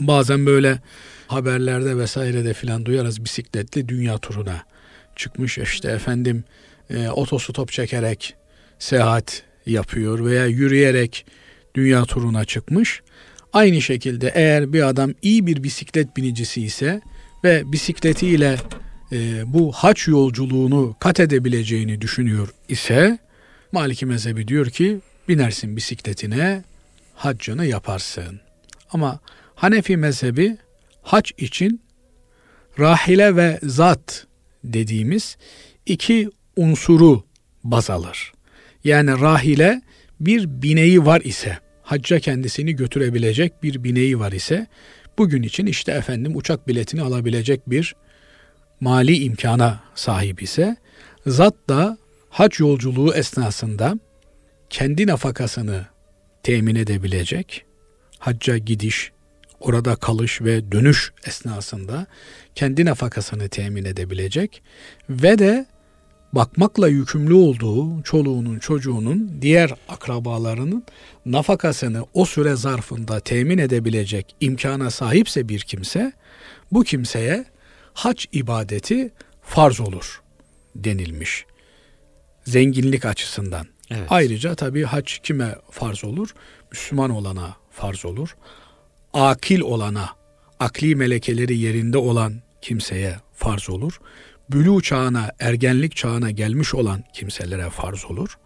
Bazen 0.00 0.46
böyle 0.46 0.78
haberlerde 1.26 1.98
vesairede 1.98 2.54
filan 2.54 2.84
duyarız 2.84 3.24
bisikletli 3.24 3.88
dünya 3.88 4.18
turuna 4.18 4.64
çıkmış 5.16 5.58
işte 5.58 5.90
efendim 5.90 6.44
e, 6.90 7.08
otostop 7.08 7.72
çekerek 7.72 8.34
seyahat 8.78 9.42
yapıyor 9.66 10.24
veya 10.24 10.46
yürüyerek 10.46 11.26
dünya 11.74 12.04
turuna 12.04 12.44
çıkmış. 12.44 13.02
Aynı 13.52 13.82
şekilde 13.82 14.32
eğer 14.34 14.72
bir 14.72 14.88
adam 14.88 15.12
iyi 15.22 15.46
bir 15.46 15.62
bisiklet 15.62 16.16
binicisi 16.16 16.62
ise 16.62 17.00
ve 17.44 17.72
bisikletiyle 17.72 18.56
e, 19.12 19.42
bu 19.52 19.72
haç 19.72 20.08
yolculuğunu 20.08 20.96
kat 21.00 21.20
edebileceğini 21.20 22.00
düşünüyor 22.00 22.48
ise 22.68 23.18
Maliki 23.72 24.06
mezhebi 24.06 24.48
diyor 24.48 24.66
ki 24.66 25.00
binersin 25.28 25.76
bisikletine 25.76 26.62
haccını 27.14 27.66
yaparsın. 27.66 28.40
Ama 28.90 29.20
Hanefi 29.54 29.96
mezhebi 29.96 30.56
hac 31.02 31.30
için 31.38 31.80
rahile 32.78 33.36
ve 33.36 33.58
zat 33.62 34.26
dediğimiz 34.64 35.36
iki 35.86 36.30
unsuru 36.56 37.24
baz 37.64 37.90
alır. 37.90 38.32
Yani 38.84 39.20
rahile 39.20 39.82
bir 40.20 40.62
bineği 40.62 41.06
var 41.06 41.20
ise, 41.20 41.58
hacca 41.82 42.20
kendisini 42.20 42.76
götürebilecek 42.76 43.62
bir 43.62 43.84
bineği 43.84 44.18
var 44.18 44.32
ise, 44.32 44.66
bugün 45.18 45.42
için 45.42 45.66
işte 45.66 45.92
efendim 45.92 46.36
uçak 46.36 46.68
biletini 46.68 47.02
alabilecek 47.02 47.70
bir 47.70 47.94
mali 48.82 49.24
imkana 49.24 49.80
sahip 49.94 50.42
ise, 50.42 50.76
zat 51.26 51.54
da 51.68 51.98
hac 52.30 52.60
yolculuğu 52.60 53.14
esnasında 53.14 53.98
kendi 54.70 55.06
nafakasını 55.06 55.86
temin 56.42 56.74
edebilecek, 56.74 57.64
hacca 58.18 58.58
gidiş, 58.58 59.12
orada 59.60 59.96
kalış 59.96 60.42
ve 60.42 60.72
dönüş 60.72 61.12
esnasında 61.26 62.06
kendi 62.54 62.84
nafakasını 62.84 63.48
temin 63.48 63.84
edebilecek 63.84 64.62
ve 65.10 65.38
de 65.38 65.66
bakmakla 66.32 66.88
yükümlü 66.88 67.34
olduğu 67.34 68.02
çoluğunun 68.02 68.58
çocuğunun 68.58 69.38
diğer 69.42 69.74
akrabalarının 69.88 70.84
nafakasını 71.26 72.06
o 72.14 72.24
süre 72.24 72.56
zarfında 72.56 73.20
temin 73.20 73.58
edebilecek 73.58 74.36
imkana 74.40 74.90
sahipse 74.90 75.48
bir 75.48 75.60
kimse 75.60 76.12
bu 76.72 76.84
kimseye 76.84 77.52
hac 77.94 78.24
ibadeti 78.32 79.12
farz 79.42 79.80
olur 79.80 80.22
denilmiş. 80.76 81.46
Zenginlik 82.44 83.04
açısından. 83.04 83.66
Evet. 83.90 84.06
Ayrıca 84.10 84.54
tabii 84.54 84.82
hac 84.82 85.18
kime 85.22 85.54
farz 85.70 86.04
olur? 86.04 86.34
Müslüman 86.70 87.10
olana 87.10 87.56
farz 87.70 88.04
olur. 88.04 88.36
Akil 89.12 89.60
olana, 89.60 90.08
akli 90.60 90.96
melekeleri 90.96 91.58
yerinde 91.58 91.98
olan 91.98 92.34
kimseye 92.62 93.16
farz 93.34 93.70
olur. 93.70 94.00
Bülü 94.50 94.82
çağına, 94.82 95.30
ergenlik 95.40 95.96
çağına 95.96 96.30
gelmiş 96.30 96.74
olan 96.74 97.04
kimselere 97.14 97.70
farz 97.70 98.04
olur. 98.04 98.38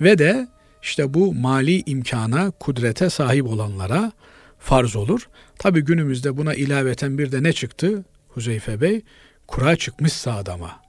Ve 0.00 0.18
de 0.18 0.48
işte 0.82 1.14
bu 1.14 1.34
mali 1.34 1.82
imkana, 1.86 2.50
kudrete 2.50 3.10
sahip 3.10 3.46
olanlara 3.46 4.12
farz 4.58 4.96
olur. 4.96 5.28
Tabi 5.58 5.80
günümüzde 5.80 6.36
buna 6.36 6.54
ilaveten 6.54 7.18
bir 7.18 7.32
de 7.32 7.42
ne 7.42 7.52
çıktı 7.52 8.04
Huzeyfe 8.28 8.80
Bey? 8.80 9.02
Kura 9.46 9.76
çıkmışsa 9.76 10.34
adama. 10.34 10.80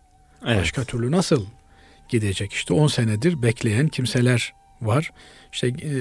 Evet. 0.46 0.58
Başka 0.58 0.84
türlü 0.84 1.12
nasıl 1.12 1.46
gidecek? 2.10 2.54
İşte 2.54 2.74
10 2.74 2.88
senedir 2.88 3.42
bekleyen 3.42 3.88
kimseler 3.88 4.54
var. 4.82 5.12
İşte 5.54 5.68
e, 5.68 5.92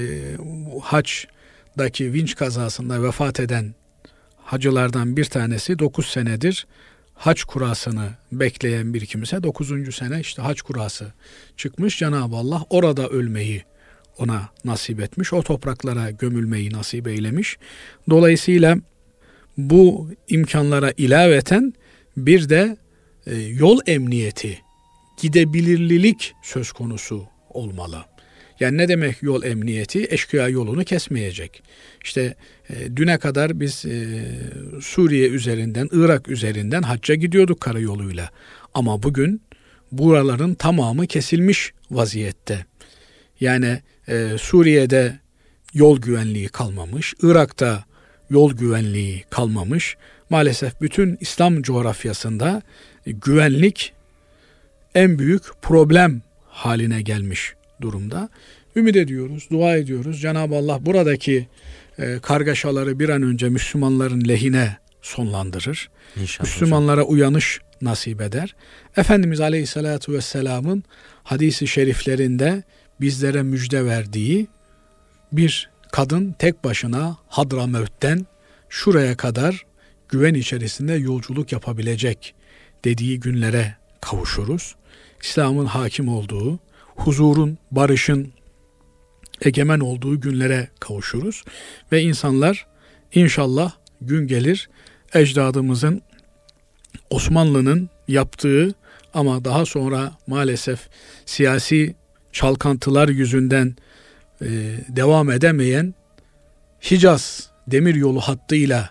haçdaki 0.82 2.12
vinç 2.12 2.36
kazasında 2.36 3.02
vefat 3.02 3.40
eden 3.40 3.74
hacılardan 4.36 5.16
bir 5.16 5.24
tanesi 5.24 5.78
9 5.78 6.06
senedir 6.06 6.66
haç 7.14 7.44
kurasını 7.44 8.08
bekleyen 8.32 8.94
bir 8.94 9.06
kimse 9.06 9.42
9. 9.42 9.94
sene 9.94 10.20
işte 10.20 10.42
haç 10.42 10.62
kurası 10.62 11.12
çıkmış. 11.56 11.98
Cenab-ı 11.98 12.36
Allah 12.36 12.64
orada 12.70 13.08
ölmeyi 13.08 13.64
ona 14.18 14.48
nasip 14.64 15.00
etmiş. 15.00 15.32
O 15.32 15.42
topraklara 15.42 16.10
gömülmeyi 16.10 16.72
nasip 16.72 17.08
eylemiş. 17.08 17.56
Dolayısıyla 18.10 18.78
bu 19.58 20.10
imkanlara 20.28 20.92
ilaveten 20.96 21.74
bir 22.16 22.48
de 22.48 22.76
e, 23.26 23.34
yol 23.36 23.78
emniyeti, 23.86 24.58
gidebilirlilik 25.22 26.34
söz 26.42 26.72
konusu 26.72 27.24
olmalı. 27.50 28.04
Yani 28.60 28.78
ne 28.78 28.88
demek 28.88 29.22
yol 29.22 29.42
emniyeti? 29.42 30.06
Eşkıya 30.10 30.48
yolunu 30.48 30.84
kesmeyecek. 30.84 31.62
İşte 32.04 32.34
E, 32.70 32.96
düne 32.96 33.18
kadar 33.18 33.60
biz 33.60 33.84
e, 33.86 34.18
Suriye 34.80 35.28
üzerinden, 35.28 35.88
Irak 35.92 36.28
üzerinden 36.28 36.82
hacca 36.82 37.14
gidiyorduk 37.14 37.60
karayoluyla. 37.60 38.30
Ama 38.74 39.02
bugün 39.02 39.42
buraların 39.92 40.54
tamamı 40.54 41.06
kesilmiş 41.06 41.72
vaziyette. 41.90 42.66
Yani 43.40 43.80
Suriye'de 44.38 45.18
yol 45.74 46.00
güvenliği 46.00 46.48
kalmamış, 46.48 47.14
Irak'ta 47.22 47.84
yol 48.30 48.52
güvenliği 48.52 49.24
kalmamış. 49.30 49.96
Maalesef 50.30 50.80
bütün 50.80 51.18
İslam 51.20 51.62
coğrafyasında 51.62 52.62
güvenlik 53.06 53.92
en 54.94 55.18
büyük 55.18 55.42
problem 55.62 56.22
haline 56.46 57.02
gelmiş 57.02 57.54
durumda. 57.80 58.28
Ümit 58.76 58.96
ediyoruz, 58.96 59.48
dua 59.50 59.76
ediyoruz. 59.76 60.20
Cenab-ı 60.20 60.56
Allah 60.56 60.86
buradaki 60.86 61.48
e, 61.98 62.18
kargaşaları 62.22 62.98
bir 62.98 63.08
an 63.08 63.22
önce 63.22 63.48
Müslümanların 63.48 64.28
lehine 64.28 64.76
sonlandırır. 65.02 65.90
İnşallah 66.20 66.48
Müslümanlara 66.48 67.00
hocam. 67.00 67.12
uyanış 67.12 67.60
nasip 67.82 68.20
eder. 68.20 68.54
Efendimiz 68.96 69.40
Aleyhisselatü 69.40 70.12
Vesselam'ın 70.12 70.84
hadisi 71.24 71.66
şeriflerinde 71.66 72.62
bizlere 73.00 73.42
müjde 73.42 73.84
verdiği 73.84 74.46
bir 75.32 75.70
kadın 75.92 76.34
tek 76.38 76.64
başına 76.64 77.16
Hadramevt'ten 77.28 78.26
şuraya 78.68 79.16
kadar 79.16 79.66
güven 80.08 80.34
içerisinde 80.34 80.92
yolculuk 80.94 81.52
yapabilecek 81.52 82.34
dediği 82.84 83.20
günlere 83.20 83.76
kavuşuruz. 84.00 84.74
İslam'ın 85.22 85.66
hakim 85.66 86.08
olduğu, 86.08 86.58
huzurun, 86.96 87.58
barışın 87.70 88.32
egemen 89.42 89.80
olduğu 89.80 90.20
günlere 90.20 90.68
kavuşuruz 90.80 91.44
ve 91.92 92.02
insanlar 92.02 92.66
inşallah 93.14 93.72
gün 94.00 94.26
gelir 94.26 94.68
ecdadımızın 95.14 96.02
Osmanlı'nın 97.10 97.90
yaptığı 98.08 98.74
ama 99.14 99.44
daha 99.44 99.66
sonra 99.66 100.12
maalesef 100.26 100.88
siyasi 101.26 101.94
çalkantılar 102.32 103.08
yüzünden 103.08 103.76
e, 104.42 104.48
devam 104.88 105.30
edemeyen 105.30 105.94
Hicaz 106.90 107.50
demir 107.66 107.94
yolu 107.94 108.20
hattıyla 108.20 108.90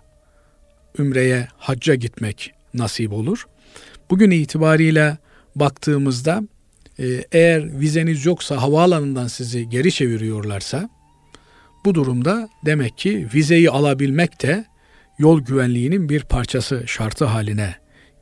Ümre'ye 0.99 1.47
hacca 1.57 1.95
gitmek 1.95 2.53
nasip 2.73 3.13
olur. 3.13 3.47
Bugün 4.09 4.31
itibariyle 4.31 5.17
baktığımızda 5.55 6.41
e, 6.99 7.05
eğer 7.31 7.79
vizeniz 7.79 8.25
yoksa 8.25 8.61
havaalanından 8.61 9.27
sizi 9.27 9.69
geri 9.69 9.91
çeviriyorlarsa 9.91 10.89
bu 11.85 11.95
durumda 11.95 12.49
demek 12.65 12.97
ki 12.97 13.27
vizeyi 13.33 13.69
alabilmek 13.69 14.41
de 14.43 14.65
yol 15.19 15.41
güvenliğinin 15.41 16.09
bir 16.09 16.21
parçası 16.21 16.83
şartı 16.87 17.25
haline 17.25 17.75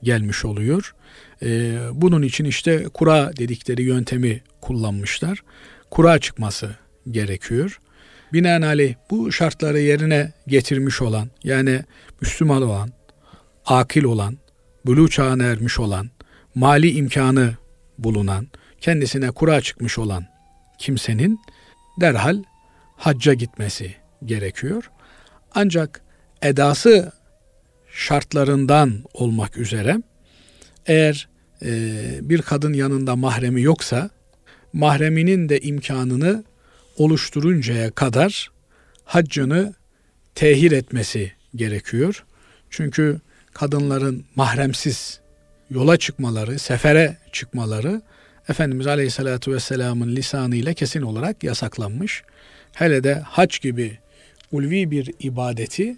gelmiş 0.04 0.46
oluyor. 0.46 0.96
E, 1.44 1.78
bunun 1.94 2.22
için 2.22 2.46
işte 2.46 2.84
kura 2.94 3.38
dedikleri 3.38 3.84
yöntemi 3.84 4.42
kullanmışlar. 4.62 5.44
Kura 5.92 6.20
çıkması 6.20 6.76
gerekiyor. 7.12 7.80
Binaenaleyh 8.34 8.96
bu 9.12 9.32
şartları 9.32 9.80
yerine 9.80 10.34
getirmiş 10.48 11.02
olan 11.02 11.30
yani 11.44 11.82
Müslüman 12.22 12.62
olan, 12.62 12.90
akil 13.66 14.04
olan, 14.04 14.38
buluğ 14.86 15.10
çağına 15.10 15.44
ermiş 15.44 15.80
olan, 15.80 16.10
mali 16.56 16.92
imkanı 16.92 17.54
bulunan, 17.98 18.48
kendisine 18.82 19.32
kura 19.32 19.62
çıkmış 19.62 19.98
olan 19.98 20.26
kimsenin 20.80 21.40
derhal 22.02 22.44
hacca 22.98 23.34
gitmesi 23.34 23.96
gerekiyor. 24.26 24.92
Ancak 25.56 26.02
edası 26.42 27.12
şartlarından 27.94 29.04
olmak 29.14 29.58
üzere 29.58 29.98
eğer 30.86 31.28
e, 31.62 31.70
bir 32.22 32.42
kadın 32.42 32.74
yanında 32.74 33.16
mahremi 33.16 33.62
yoksa 33.62 34.10
mahreminin 34.74 35.50
de 35.50 35.60
imkanını 35.60 36.44
oluşturuncaya 36.98 37.92
kadar 37.92 38.52
haccını 39.04 39.74
tehir 40.36 40.72
etmesi 40.72 41.32
gerekiyor. 41.56 42.26
Çünkü 42.70 43.22
kadınların 43.54 44.26
mahremsiz 44.36 45.20
yola 45.70 45.98
çıkmaları, 45.98 46.60
sefere 46.60 47.18
çıkmaları 47.32 48.02
Efendimiz 48.50 48.88
Aleyhisselatü 48.88 49.54
Vesselam'ın 49.54 50.16
lisanıyla 50.16 50.74
kesin 50.74 51.02
olarak 51.02 51.44
yasaklanmış. 51.44 52.24
Hele 52.74 53.04
de 53.04 53.14
hac 53.14 53.60
gibi 53.60 53.98
ulvi 54.52 54.92
bir 54.92 55.12
ibadeti 55.20 55.98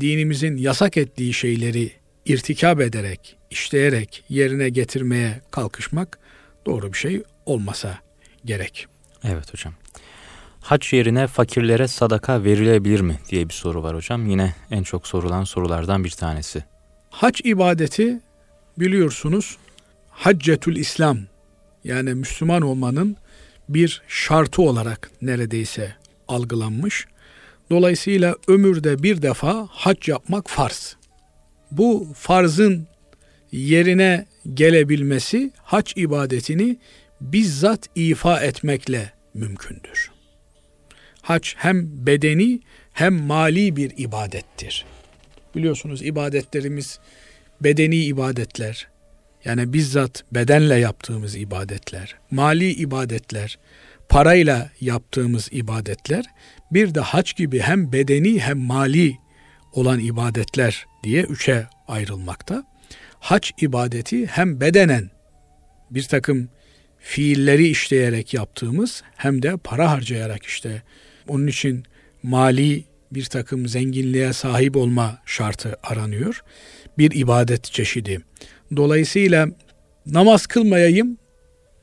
dinimizin 0.00 0.56
yasak 0.56 0.96
ettiği 0.96 1.32
şeyleri 1.32 1.92
irtikab 2.26 2.80
ederek, 2.80 3.36
işleyerek 3.50 4.24
yerine 4.28 4.68
getirmeye 4.68 5.40
kalkışmak 5.50 6.18
doğru 6.66 6.92
bir 6.92 6.98
şey 6.98 7.22
olmasa 7.46 7.98
gerek. 8.44 8.86
Evet 9.24 9.52
hocam. 9.52 9.74
Hac 10.66 10.92
yerine 10.92 11.26
fakirlere 11.26 11.88
sadaka 11.88 12.44
verilebilir 12.44 13.00
mi 13.00 13.18
diye 13.30 13.48
bir 13.48 13.54
soru 13.54 13.82
var 13.82 13.96
hocam. 13.96 14.26
Yine 14.26 14.54
en 14.70 14.82
çok 14.82 15.06
sorulan 15.06 15.44
sorulardan 15.44 16.04
bir 16.04 16.10
tanesi. 16.10 16.64
Hac 17.10 17.40
ibadeti 17.44 18.20
biliyorsunuz 18.78 19.56
Haccetül 20.10 20.76
İslam 20.76 21.18
yani 21.84 22.14
Müslüman 22.14 22.62
olmanın 22.62 23.16
bir 23.68 24.02
şartı 24.08 24.62
olarak 24.62 25.10
neredeyse 25.22 25.96
algılanmış. 26.28 27.06
Dolayısıyla 27.70 28.36
ömürde 28.48 29.02
bir 29.02 29.22
defa 29.22 29.68
hac 29.70 30.08
yapmak 30.08 30.50
farz. 30.50 30.96
Bu 31.70 32.08
farzın 32.14 32.86
yerine 33.52 34.26
gelebilmesi 34.54 35.52
hac 35.62 35.92
ibadetini 35.96 36.78
bizzat 37.20 37.88
ifa 37.94 38.40
etmekle 38.40 39.12
mümkündür. 39.34 40.15
Hac 41.26 41.48
hem 41.56 42.06
bedeni 42.06 42.60
hem 42.92 43.14
mali 43.14 43.76
bir 43.76 43.92
ibadettir. 43.96 44.84
Biliyorsunuz 45.54 46.02
ibadetlerimiz 46.02 46.98
bedeni 47.60 47.96
ibadetler, 47.96 48.88
yani 49.44 49.72
bizzat 49.72 50.24
bedenle 50.32 50.74
yaptığımız 50.74 51.36
ibadetler, 51.36 52.16
mali 52.30 52.72
ibadetler, 52.72 53.58
parayla 54.08 54.70
yaptığımız 54.80 55.48
ibadetler, 55.52 56.24
bir 56.70 56.94
de 56.94 57.00
hac 57.00 57.36
gibi 57.36 57.60
hem 57.60 57.92
bedeni 57.92 58.40
hem 58.40 58.58
mali 58.58 59.16
olan 59.72 60.00
ibadetler 60.00 60.86
diye 61.04 61.22
üçe 61.22 61.66
ayrılmakta. 61.88 62.64
Hac 63.18 63.50
ibadeti 63.60 64.26
hem 64.26 64.60
bedenen 64.60 65.10
bir 65.90 66.02
takım 66.02 66.48
fiilleri 66.98 67.68
işleyerek 67.68 68.34
yaptığımız 68.34 69.02
hem 69.16 69.42
de 69.42 69.56
para 69.56 69.90
harcayarak 69.90 70.44
işte 70.44 70.82
onun 71.28 71.46
için 71.46 71.84
mali 72.22 72.84
bir 73.12 73.24
takım 73.24 73.68
zenginliğe 73.68 74.32
sahip 74.32 74.76
olma 74.76 75.18
şartı 75.26 75.76
aranıyor. 75.82 76.40
Bir 76.98 77.10
ibadet 77.10 77.64
çeşidi. 77.64 78.20
Dolayısıyla 78.76 79.48
namaz 80.06 80.46
kılmayayım, 80.46 81.18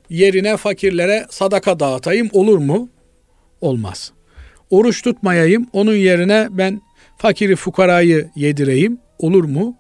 yerine 0.10 0.58
fakirlere 0.58 1.26
sadaka 1.30 1.80
dağıtayım 1.80 2.30
olur 2.32 2.58
mu? 2.58 2.90
Olmaz. 3.62 4.12
Oruç 4.70 5.02
tutmayayım, 5.02 5.68
onun 5.74 5.96
yerine 5.96 6.48
ben 6.52 6.82
fakiri 7.18 7.56
fukarayı 7.56 8.30
yedireyim 8.36 8.98
olur 9.20 9.44
mu? 9.44 9.78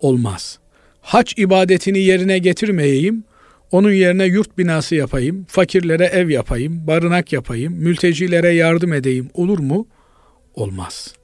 Olmaz. 0.00 0.58
Hac 1.00 1.32
ibadetini 1.36 1.98
yerine 1.98 2.38
getirmeyeyim, 2.38 3.24
onun 3.70 3.92
yerine 3.92 4.24
yurt 4.24 4.58
binası 4.58 4.94
yapayım, 4.94 5.44
fakirlere 5.48 6.04
ev 6.04 6.28
yapayım, 6.28 6.86
barınak 6.86 7.32
yapayım, 7.32 7.72
mültecilere 7.72 8.54
yardım 8.54 8.92
edeyim 8.92 9.30
olur 9.34 9.58
mu? 9.58 9.86
Olmaz. 10.54 11.14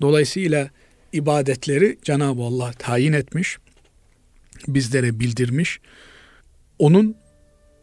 Dolayısıyla 0.00 0.70
ibadetleri 1.12 1.98
Cenab-ı 2.02 2.42
Allah 2.42 2.72
tayin 2.72 3.12
etmiş 3.12 3.58
bizlere 4.68 5.20
bildirmiş. 5.20 5.80
Onun 6.78 7.16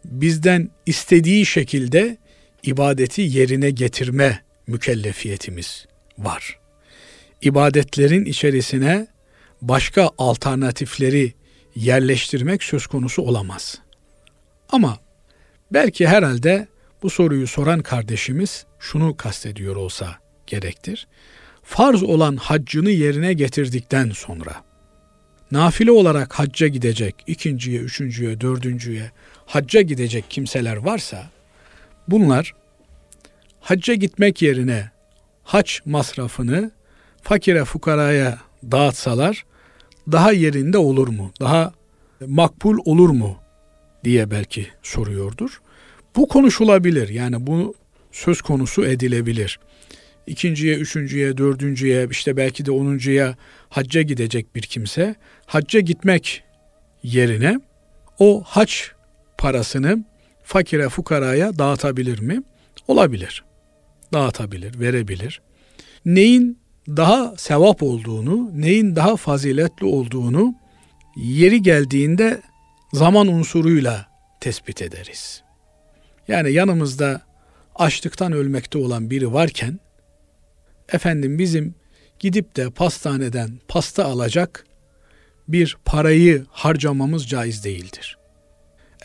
bizden 0.06 0.70
istediği 0.86 1.46
şekilde 1.46 2.18
ibadeti 2.64 3.22
yerine 3.22 3.70
getirme 3.70 4.44
mükellefiyetimiz 4.68 5.86
var. 6.18 6.60
İbadetlerin 7.42 8.26
içerisine 8.26 9.08
başka 9.62 10.10
alternatifleri 10.18 11.34
yerleştirmek 11.76 12.64
söz 12.64 12.88
konusu 12.88 13.22
olamaz. 13.22 13.83
Ama 14.74 14.98
belki 15.74 16.08
herhalde 16.08 16.68
bu 17.04 17.10
soruyu 17.10 17.48
soran 17.48 17.80
kardeşimiz 17.80 18.66
şunu 18.80 19.18
kastediyor 19.18 19.76
olsa 19.76 20.16
gerektir. 20.48 21.08
Farz 21.64 22.04
olan 22.04 22.36
haccını 22.36 22.90
yerine 22.90 23.34
getirdikten 23.34 24.10
sonra 24.10 24.64
nafile 25.52 25.92
olarak 25.92 26.34
hacca 26.34 26.68
gidecek, 26.68 27.16
ikinciye, 27.28 27.80
üçüncüye, 27.80 28.42
dördüncüye 28.42 29.12
hacca 29.46 29.82
gidecek 29.82 30.26
kimseler 30.30 30.76
varsa 30.78 31.30
bunlar 32.08 32.54
hacca 33.60 33.94
gitmek 33.94 34.42
yerine 34.42 34.92
haç 35.44 35.82
masrafını 35.86 36.72
fakire 37.22 37.66
fukaraya 37.66 38.40
dağıtsalar 38.72 39.46
daha 40.12 40.32
yerinde 40.32 40.78
olur 40.78 41.08
mu? 41.08 41.32
Daha 41.40 41.74
makbul 42.28 42.78
olur 42.86 43.10
mu? 43.10 43.43
Diye 44.04 44.32
belki 44.32 44.68
soruyordur. 44.84 45.62
Bu 46.16 46.28
konuşulabilir. 46.28 47.10
Yani 47.10 47.48
bu 47.48 47.76
söz 48.12 48.42
konusu 48.42 48.86
edilebilir. 48.86 49.60
İkinciye, 50.28 50.76
üçüncüye, 50.76 51.38
dördüncüye, 51.38 52.08
işte 52.12 52.38
belki 52.38 52.66
de 52.66 52.72
onuncuya 52.72 53.36
hacca 53.70 54.02
gidecek 54.02 54.56
bir 54.56 54.62
kimse 54.62 55.16
hacca 55.46 55.80
gitmek 55.80 56.44
yerine 57.04 57.60
o 58.20 58.44
hac 58.46 58.72
parasını 59.38 60.04
fakire 60.44 60.90
fukaraya 60.90 61.60
dağıtabilir 61.60 62.20
mi? 62.20 62.44
Olabilir. 62.88 63.44
Dağıtabilir, 64.14 64.80
verebilir. 64.80 65.42
Neyin 66.06 66.60
daha 66.88 67.34
sevap 67.38 67.84
olduğunu, 67.84 68.52
neyin 68.62 68.96
daha 68.96 69.16
faziletli 69.16 69.86
olduğunu 69.86 70.56
yeri 71.16 71.62
geldiğinde 71.62 72.42
zaman 72.94 73.28
unsuruyla 73.28 74.08
tespit 74.40 74.82
ederiz. 74.82 75.44
Yani 76.28 76.52
yanımızda 76.52 77.22
açlıktan 77.76 78.32
ölmekte 78.32 78.78
olan 78.78 79.10
biri 79.10 79.34
varken 79.34 79.80
efendim 80.94 81.40
bizim 81.40 81.76
gidip 82.20 82.56
de 82.56 82.70
pastaneden 82.70 83.50
pasta 83.68 84.06
alacak 84.06 84.66
bir 85.48 85.78
parayı 85.86 86.46
harcamamız 86.50 87.28
caiz 87.28 87.64
değildir. 87.64 88.18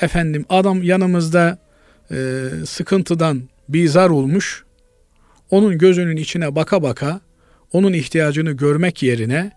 Efendim 0.01 0.45
adam 0.49 0.83
yanımızda 0.83 1.59
e, 2.11 2.45
sıkıntıdan 2.67 3.49
bizar 3.69 4.11
olmuş, 4.11 4.65
onun 5.51 5.79
gözünün 5.79 6.17
içine 6.17 6.55
baka 6.55 6.83
baka 6.83 7.21
onun 7.73 7.93
ihtiyacını 7.93 8.53
görmek 8.53 9.03
yerine 9.03 9.53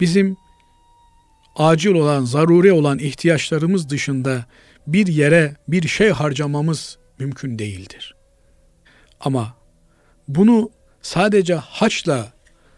bizim 0.00 0.36
acil 1.56 1.94
olan, 1.94 2.24
zaruri 2.24 2.72
olan 2.72 2.98
ihtiyaçlarımız 2.98 3.88
dışında 3.88 4.44
bir 4.86 5.06
yere 5.06 5.56
bir 5.68 5.88
şey 5.88 6.10
harcamamız 6.10 6.98
mümkün 7.18 7.58
değildir. 7.58 8.14
Ama 9.20 9.54
bunu 10.28 10.70
sadece 11.02 11.54
haçla 11.54 12.32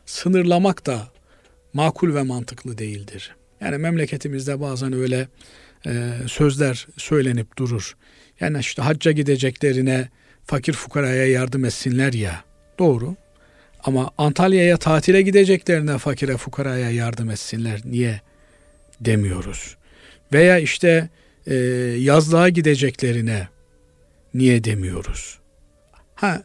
sınırlamak 0.06 0.86
da 0.86 1.08
makul 1.72 2.14
ve 2.14 2.22
mantıklı 2.22 2.78
değildir. 2.78 3.36
Yani 3.60 3.78
memleketimizde 3.78 4.60
bazen 4.60 4.92
öyle 4.92 5.28
e, 5.86 6.12
sözler 6.26 6.86
söylenip 6.96 7.58
durur. 7.58 7.96
Yani 8.40 8.58
işte 8.58 8.82
hacca 8.82 9.12
gideceklerine 9.12 10.08
fakir 10.44 10.72
fukaraya 10.72 11.26
yardım 11.26 11.64
etsinler 11.64 12.12
ya. 12.12 12.44
Doğru. 12.78 13.14
Ama 13.84 14.10
Antalya'ya 14.18 14.76
tatile 14.76 15.22
gideceklerine 15.22 15.98
fakire 15.98 16.36
fukaraya 16.36 16.90
yardım 16.90 17.30
etsinler. 17.30 17.80
Niye 17.84 18.20
demiyoruz? 19.01 19.76
Veya 20.32 20.59
işte 20.59 21.09
e, 21.47 21.55
yazlığa 21.99 22.49
gideceklerine 22.49 23.49
niye 24.34 24.64
demiyoruz? 24.64 25.38
Ha, 26.14 26.42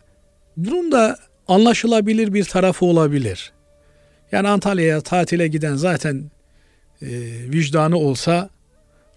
bunun 0.57 0.91
da 0.91 1.17
anlaşılabilir 1.47 2.33
bir 2.33 2.43
tarafı 2.43 2.85
olabilir. 2.85 3.51
Yani 4.31 4.47
Antalya'ya 4.47 5.01
tatile 5.01 5.47
giden 5.47 5.75
zaten 5.75 6.31
e, 7.01 7.09
vicdanı 7.53 7.97
olsa 7.97 8.49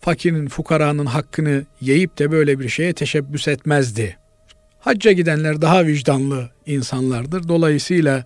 fakirin, 0.00 0.48
fukaranın 0.48 1.06
hakkını 1.06 1.64
yiyip 1.80 2.18
de 2.18 2.30
böyle 2.30 2.60
bir 2.60 2.68
şeye 2.68 2.92
teşebbüs 2.92 3.48
etmezdi. 3.48 4.16
Hacca 4.80 5.12
gidenler 5.12 5.62
daha 5.62 5.86
vicdanlı 5.86 6.50
insanlardır. 6.66 7.48
Dolayısıyla 7.48 8.24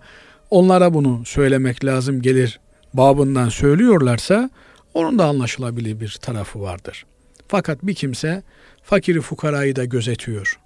onlara 0.49 0.93
bunu 0.93 1.25
söylemek 1.25 1.85
lazım 1.85 2.21
gelir 2.21 2.59
babından 2.93 3.49
söylüyorlarsa 3.49 4.49
onun 4.93 5.19
da 5.19 5.25
anlaşılabilir 5.25 5.99
bir 5.99 6.17
tarafı 6.21 6.61
vardır. 6.61 7.05
Fakat 7.47 7.83
bir 7.83 7.95
kimse 7.95 8.43
fakiri 8.83 9.21
fukarayı 9.21 9.75
da 9.75 9.85
gözetiyor. 9.85 10.59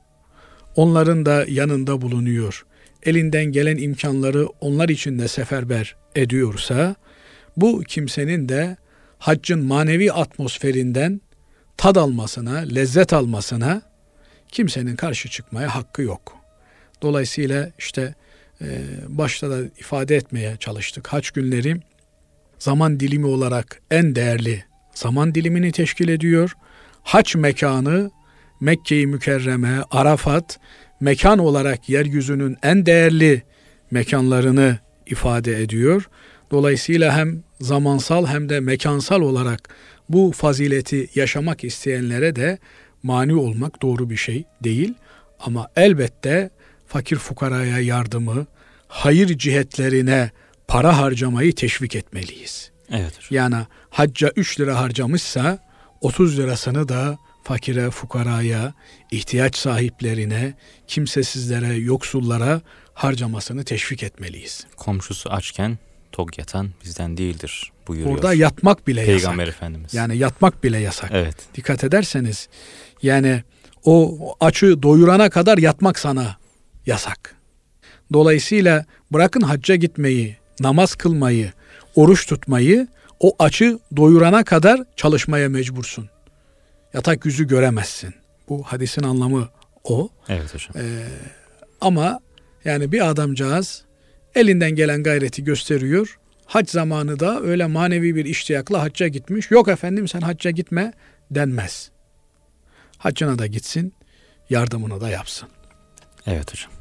Onların 0.76 1.26
da 1.26 1.45
yanında 1.47 2.01
bulunuyor. 2.01 2.65
Elinden 3.03 3.45
gelen 3.45 3.78
imkanları 3.78 4.47
onlar 4.47 4.89
için 4.89 5.19
de 5.19 5.28
seferber 5.28 5.95
ediyorsa 6.15 6.95
bu 7.57 7.84
kimsenin 7.88 8.49
de 8.49 8.78
haccın 9.19 9.65
manevi 9.65 10.11
atmosferinden 10.11 11.21
tad 11.78 11.95
almasına, 11.95 12.57
lezzet 12.57 13.13
almasına 13.13 13.82
kimsenin 14.51 14.95
karşı 14.95 15.30
çıkmaya 15.30 15.76
hakkı 15.76 16.01
yok. 16.01 16.38
Dolayısıyla 17.01 17.71
işte 17.80 18.15
başta 19.07 19.49
da 19.49 19.63
ifade 19.63 20.15
etmeye 20.15 20.57
çalıştık. 20.57 21.07
Haç 21.07 21.32
günleri 21.32 21.78
zaman 22.64 22.99
dilimi 22.99 23.26
olarak 23.26 23.82
en 23.91 24.16
değerli 24.16 24.64
zaman 24.95 25.36
dilimini 25.36 25.72
teşkil 25.72 26.09
ediyor. 26.09 26.53
Haç 27.03 27.36
mekanı 27.36 28.11
Mekke-i 28.59 29.07
Mükerreme, 29.07 29.84
Arafat 29.91 30.59
mekan 30.99 31.39
olarak 31.39 31.89
yeryüzünün 31.89 32.57
en 32.64 32.86
değerli 32.86 33.43
mekanlarını 33.91 34.80
ifade 35.05 35.61
ediyor. 35.61 36.09
Dolayısıyla 36.51 37.18
hem 37.18 37.43
zamansal 37.61 38.28
hem 38.28 38.49
de 38.49 38.59
mekansal 38.59 39.22
olarak 39.22 39.70
bu 40.09 40.32
fazileti 40.36 41.09
yaşamak 41.16 41.64
isteyenlere 41.64 42.36
de 42.36 42.57
mani 43.03 43.36
olmak 43.36 43.82
doğru 43.82 44.09
bir 44.09 44.18
şey 44.18 44.43
değil. 44.64 44.93
Ama 45.39 45.68
elbette 45.76 46.49
fakir 46.88 47.16
fukaraya 47.16 47.80
yardımı, 47.80 48.45
hayır 48.88 49.38
cihetlerine 49.38 50.32
para 50.68 50.97
harcamayı 50.97 51.55
teşvik 51.55 51.95
etmeliyiz. 51.95 52.72
Evet. 52.91 53.14
Yani 53.30 53.55
hacca 53.89 54.32
3 54.36 54.59
lira 54.59 54.80
harcamışsa 54.80 55.59
30 56.01 56.38
lirasını 56.38 56.89
da 56.89 57.18
fakire, 57.43 57.89
fukaraya, 57.89 58.74
ihtiyaç 59.11 59.55
sahiplerine, 59.55 60.53
kimsesizlere, 60.88 61.74
yoksullara 61.74 62.61
harcamasını 62.93 63.64
teşvik 63.64 64.03
etmeliyiz. 64.03 64.66
Komşusu 64.78 65.30
açken 65.30 65.78
tok 66.11 66.38
yatan 66.38 66.70
bizden 66.84 67.18
değildir 67.18 67.72
buyuruyor. 67.88 68.16
Burada 68.16 68.34
yatmak 68.34 68.88
bile 68.88 69.05
Peygamber 69.05 69.14
yasak. 69.14 69.30
Peygamber 69.32 69.47
Efendimiz. 69.47 69.93
Yani 69.93 70.18
yatmak 70.18 70.64
bile 70.64 70.78
yasak. 70.78 71.11
Evet. 71.14 71.36
Dikkat 71.55 71.84
ederseniz 71.84 72.49
yani 73.01 73.43
o 73.84 74.20
açı 74.39 74.84
doyurana 74.84 75.30
kadar 75.30 75.57
yatmak 75.57 75.99
sana 75.99 76.38
yasak. 76.86 77.36
Dolayısıyla 78.14 78.86
bırakın 79.11 79.41
hacca 79.41 79.76
gitmeyi, 79.76 80.38
namaz 80.60 80.95
kılmayı, 80.95 81.51
oruç 81.95 82.28
tutmayı 82.28 82.88
o 83.20 83.36
açı 83.39 83.80
doyurana 83.95 84.43
kadar 84.43 84.82
çalışmaya 84.95 85.49
mecbursun. 85.49 86.10
Yatak 86.93 87.26
yüzü 87.26 87.47
göremezsin. 87.47 88.14
Bu 88.49 88.64
hadisin 88.64 89.04
anlamı 89.04 89.49
o. 89.84 90.10
Evet 90.30 90.54
hocam. 90.54 90.86
Ee, 90.86 91.08
ama 91.82 92.20
yani 92.66 92.91
bir 92.91 93.10
adamcağız 93.10 93.84
elinden 94.36 94.72
gelen 94.72 95.04
gayreti 95.04 95.43
gösteriyor. 95.43 96.20
Hac 96.45 96.70
zamanı 96.70 97.20
da 97.20 97.41
öyle 97.41 97.66
manevi 97.66 98.16
bir 98.16 98.26
iştiyakla 98.26 98.82
hacca 98.82 99.08
gitmiş. 99.08 99.51
Yok 99.51 99.68
efendim 99.68 100.08
sen 100.08 100.22
hacca 100.22 100.51
gitme 100.51 100.93
denmez. 101.32 101.91
Haccına 102.97 103.39
da 103.39 103.47
gitsin, 103.47 103.93
yardımını 104.49 105.01
da 105.01 105.10
yapsın. 105.10 105.49
Evet 106.28 106.51
hocam. 106.51 106.72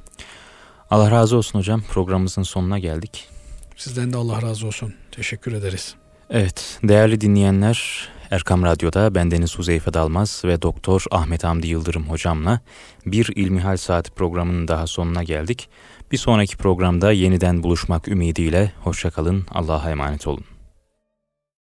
Allah 0.91 1.11
razı 1.11 1.37
olsun 1.37 1.59
hocam. 1.59 1.83
Programımızın 1.83 2.43
sonuna 2.43 2.79
geldik. 2.79 3.29
Sizden 3.77 4.13
de 4.13 4.17
Allah 4.17 4.43
razı 4.43 4.67
olsun. 4.67 4.95
Teşekkür 5.11 5.53
ederiz. 5.53 5.95
Evet, 6.31 6.79
değerli 6.83 7.21
dinleyenler, 7.21 8.09
Erkam 8.31 8.63
Radyo'da 8.63 9.15
bendeniz 9.15 9.59
Huzeyfe 9.59 9.95
Dalmaz 9.95 10.43
ve 10.45 10.63
Doktor 10.63 11.05
Ahmet 11.11 11.45
Hamdi 11.45 11.67
Yıldırım 11.67 12.11
hocamla 12.11 12.61
bir 13.07 13.33
İlmihal 13.37 13.77
Saati 13.77 14.11
programının 14.11 14.69
daha 14.69 14.87
sonuna 14.87 15.23
geldik. 15.23 15.69
Bir 16.13 16.17
sonraki 16.17 16.57
programda 16.57 17.13
yeniden 17.13 17.63
buluşmak 17.63 18.09
ümidiyle 18.09 18.73
hoşçakalın, 18.81 19.47
Allah'a 19.51 19.91
emanet 19.91 20.27
olun. 20.27 20.45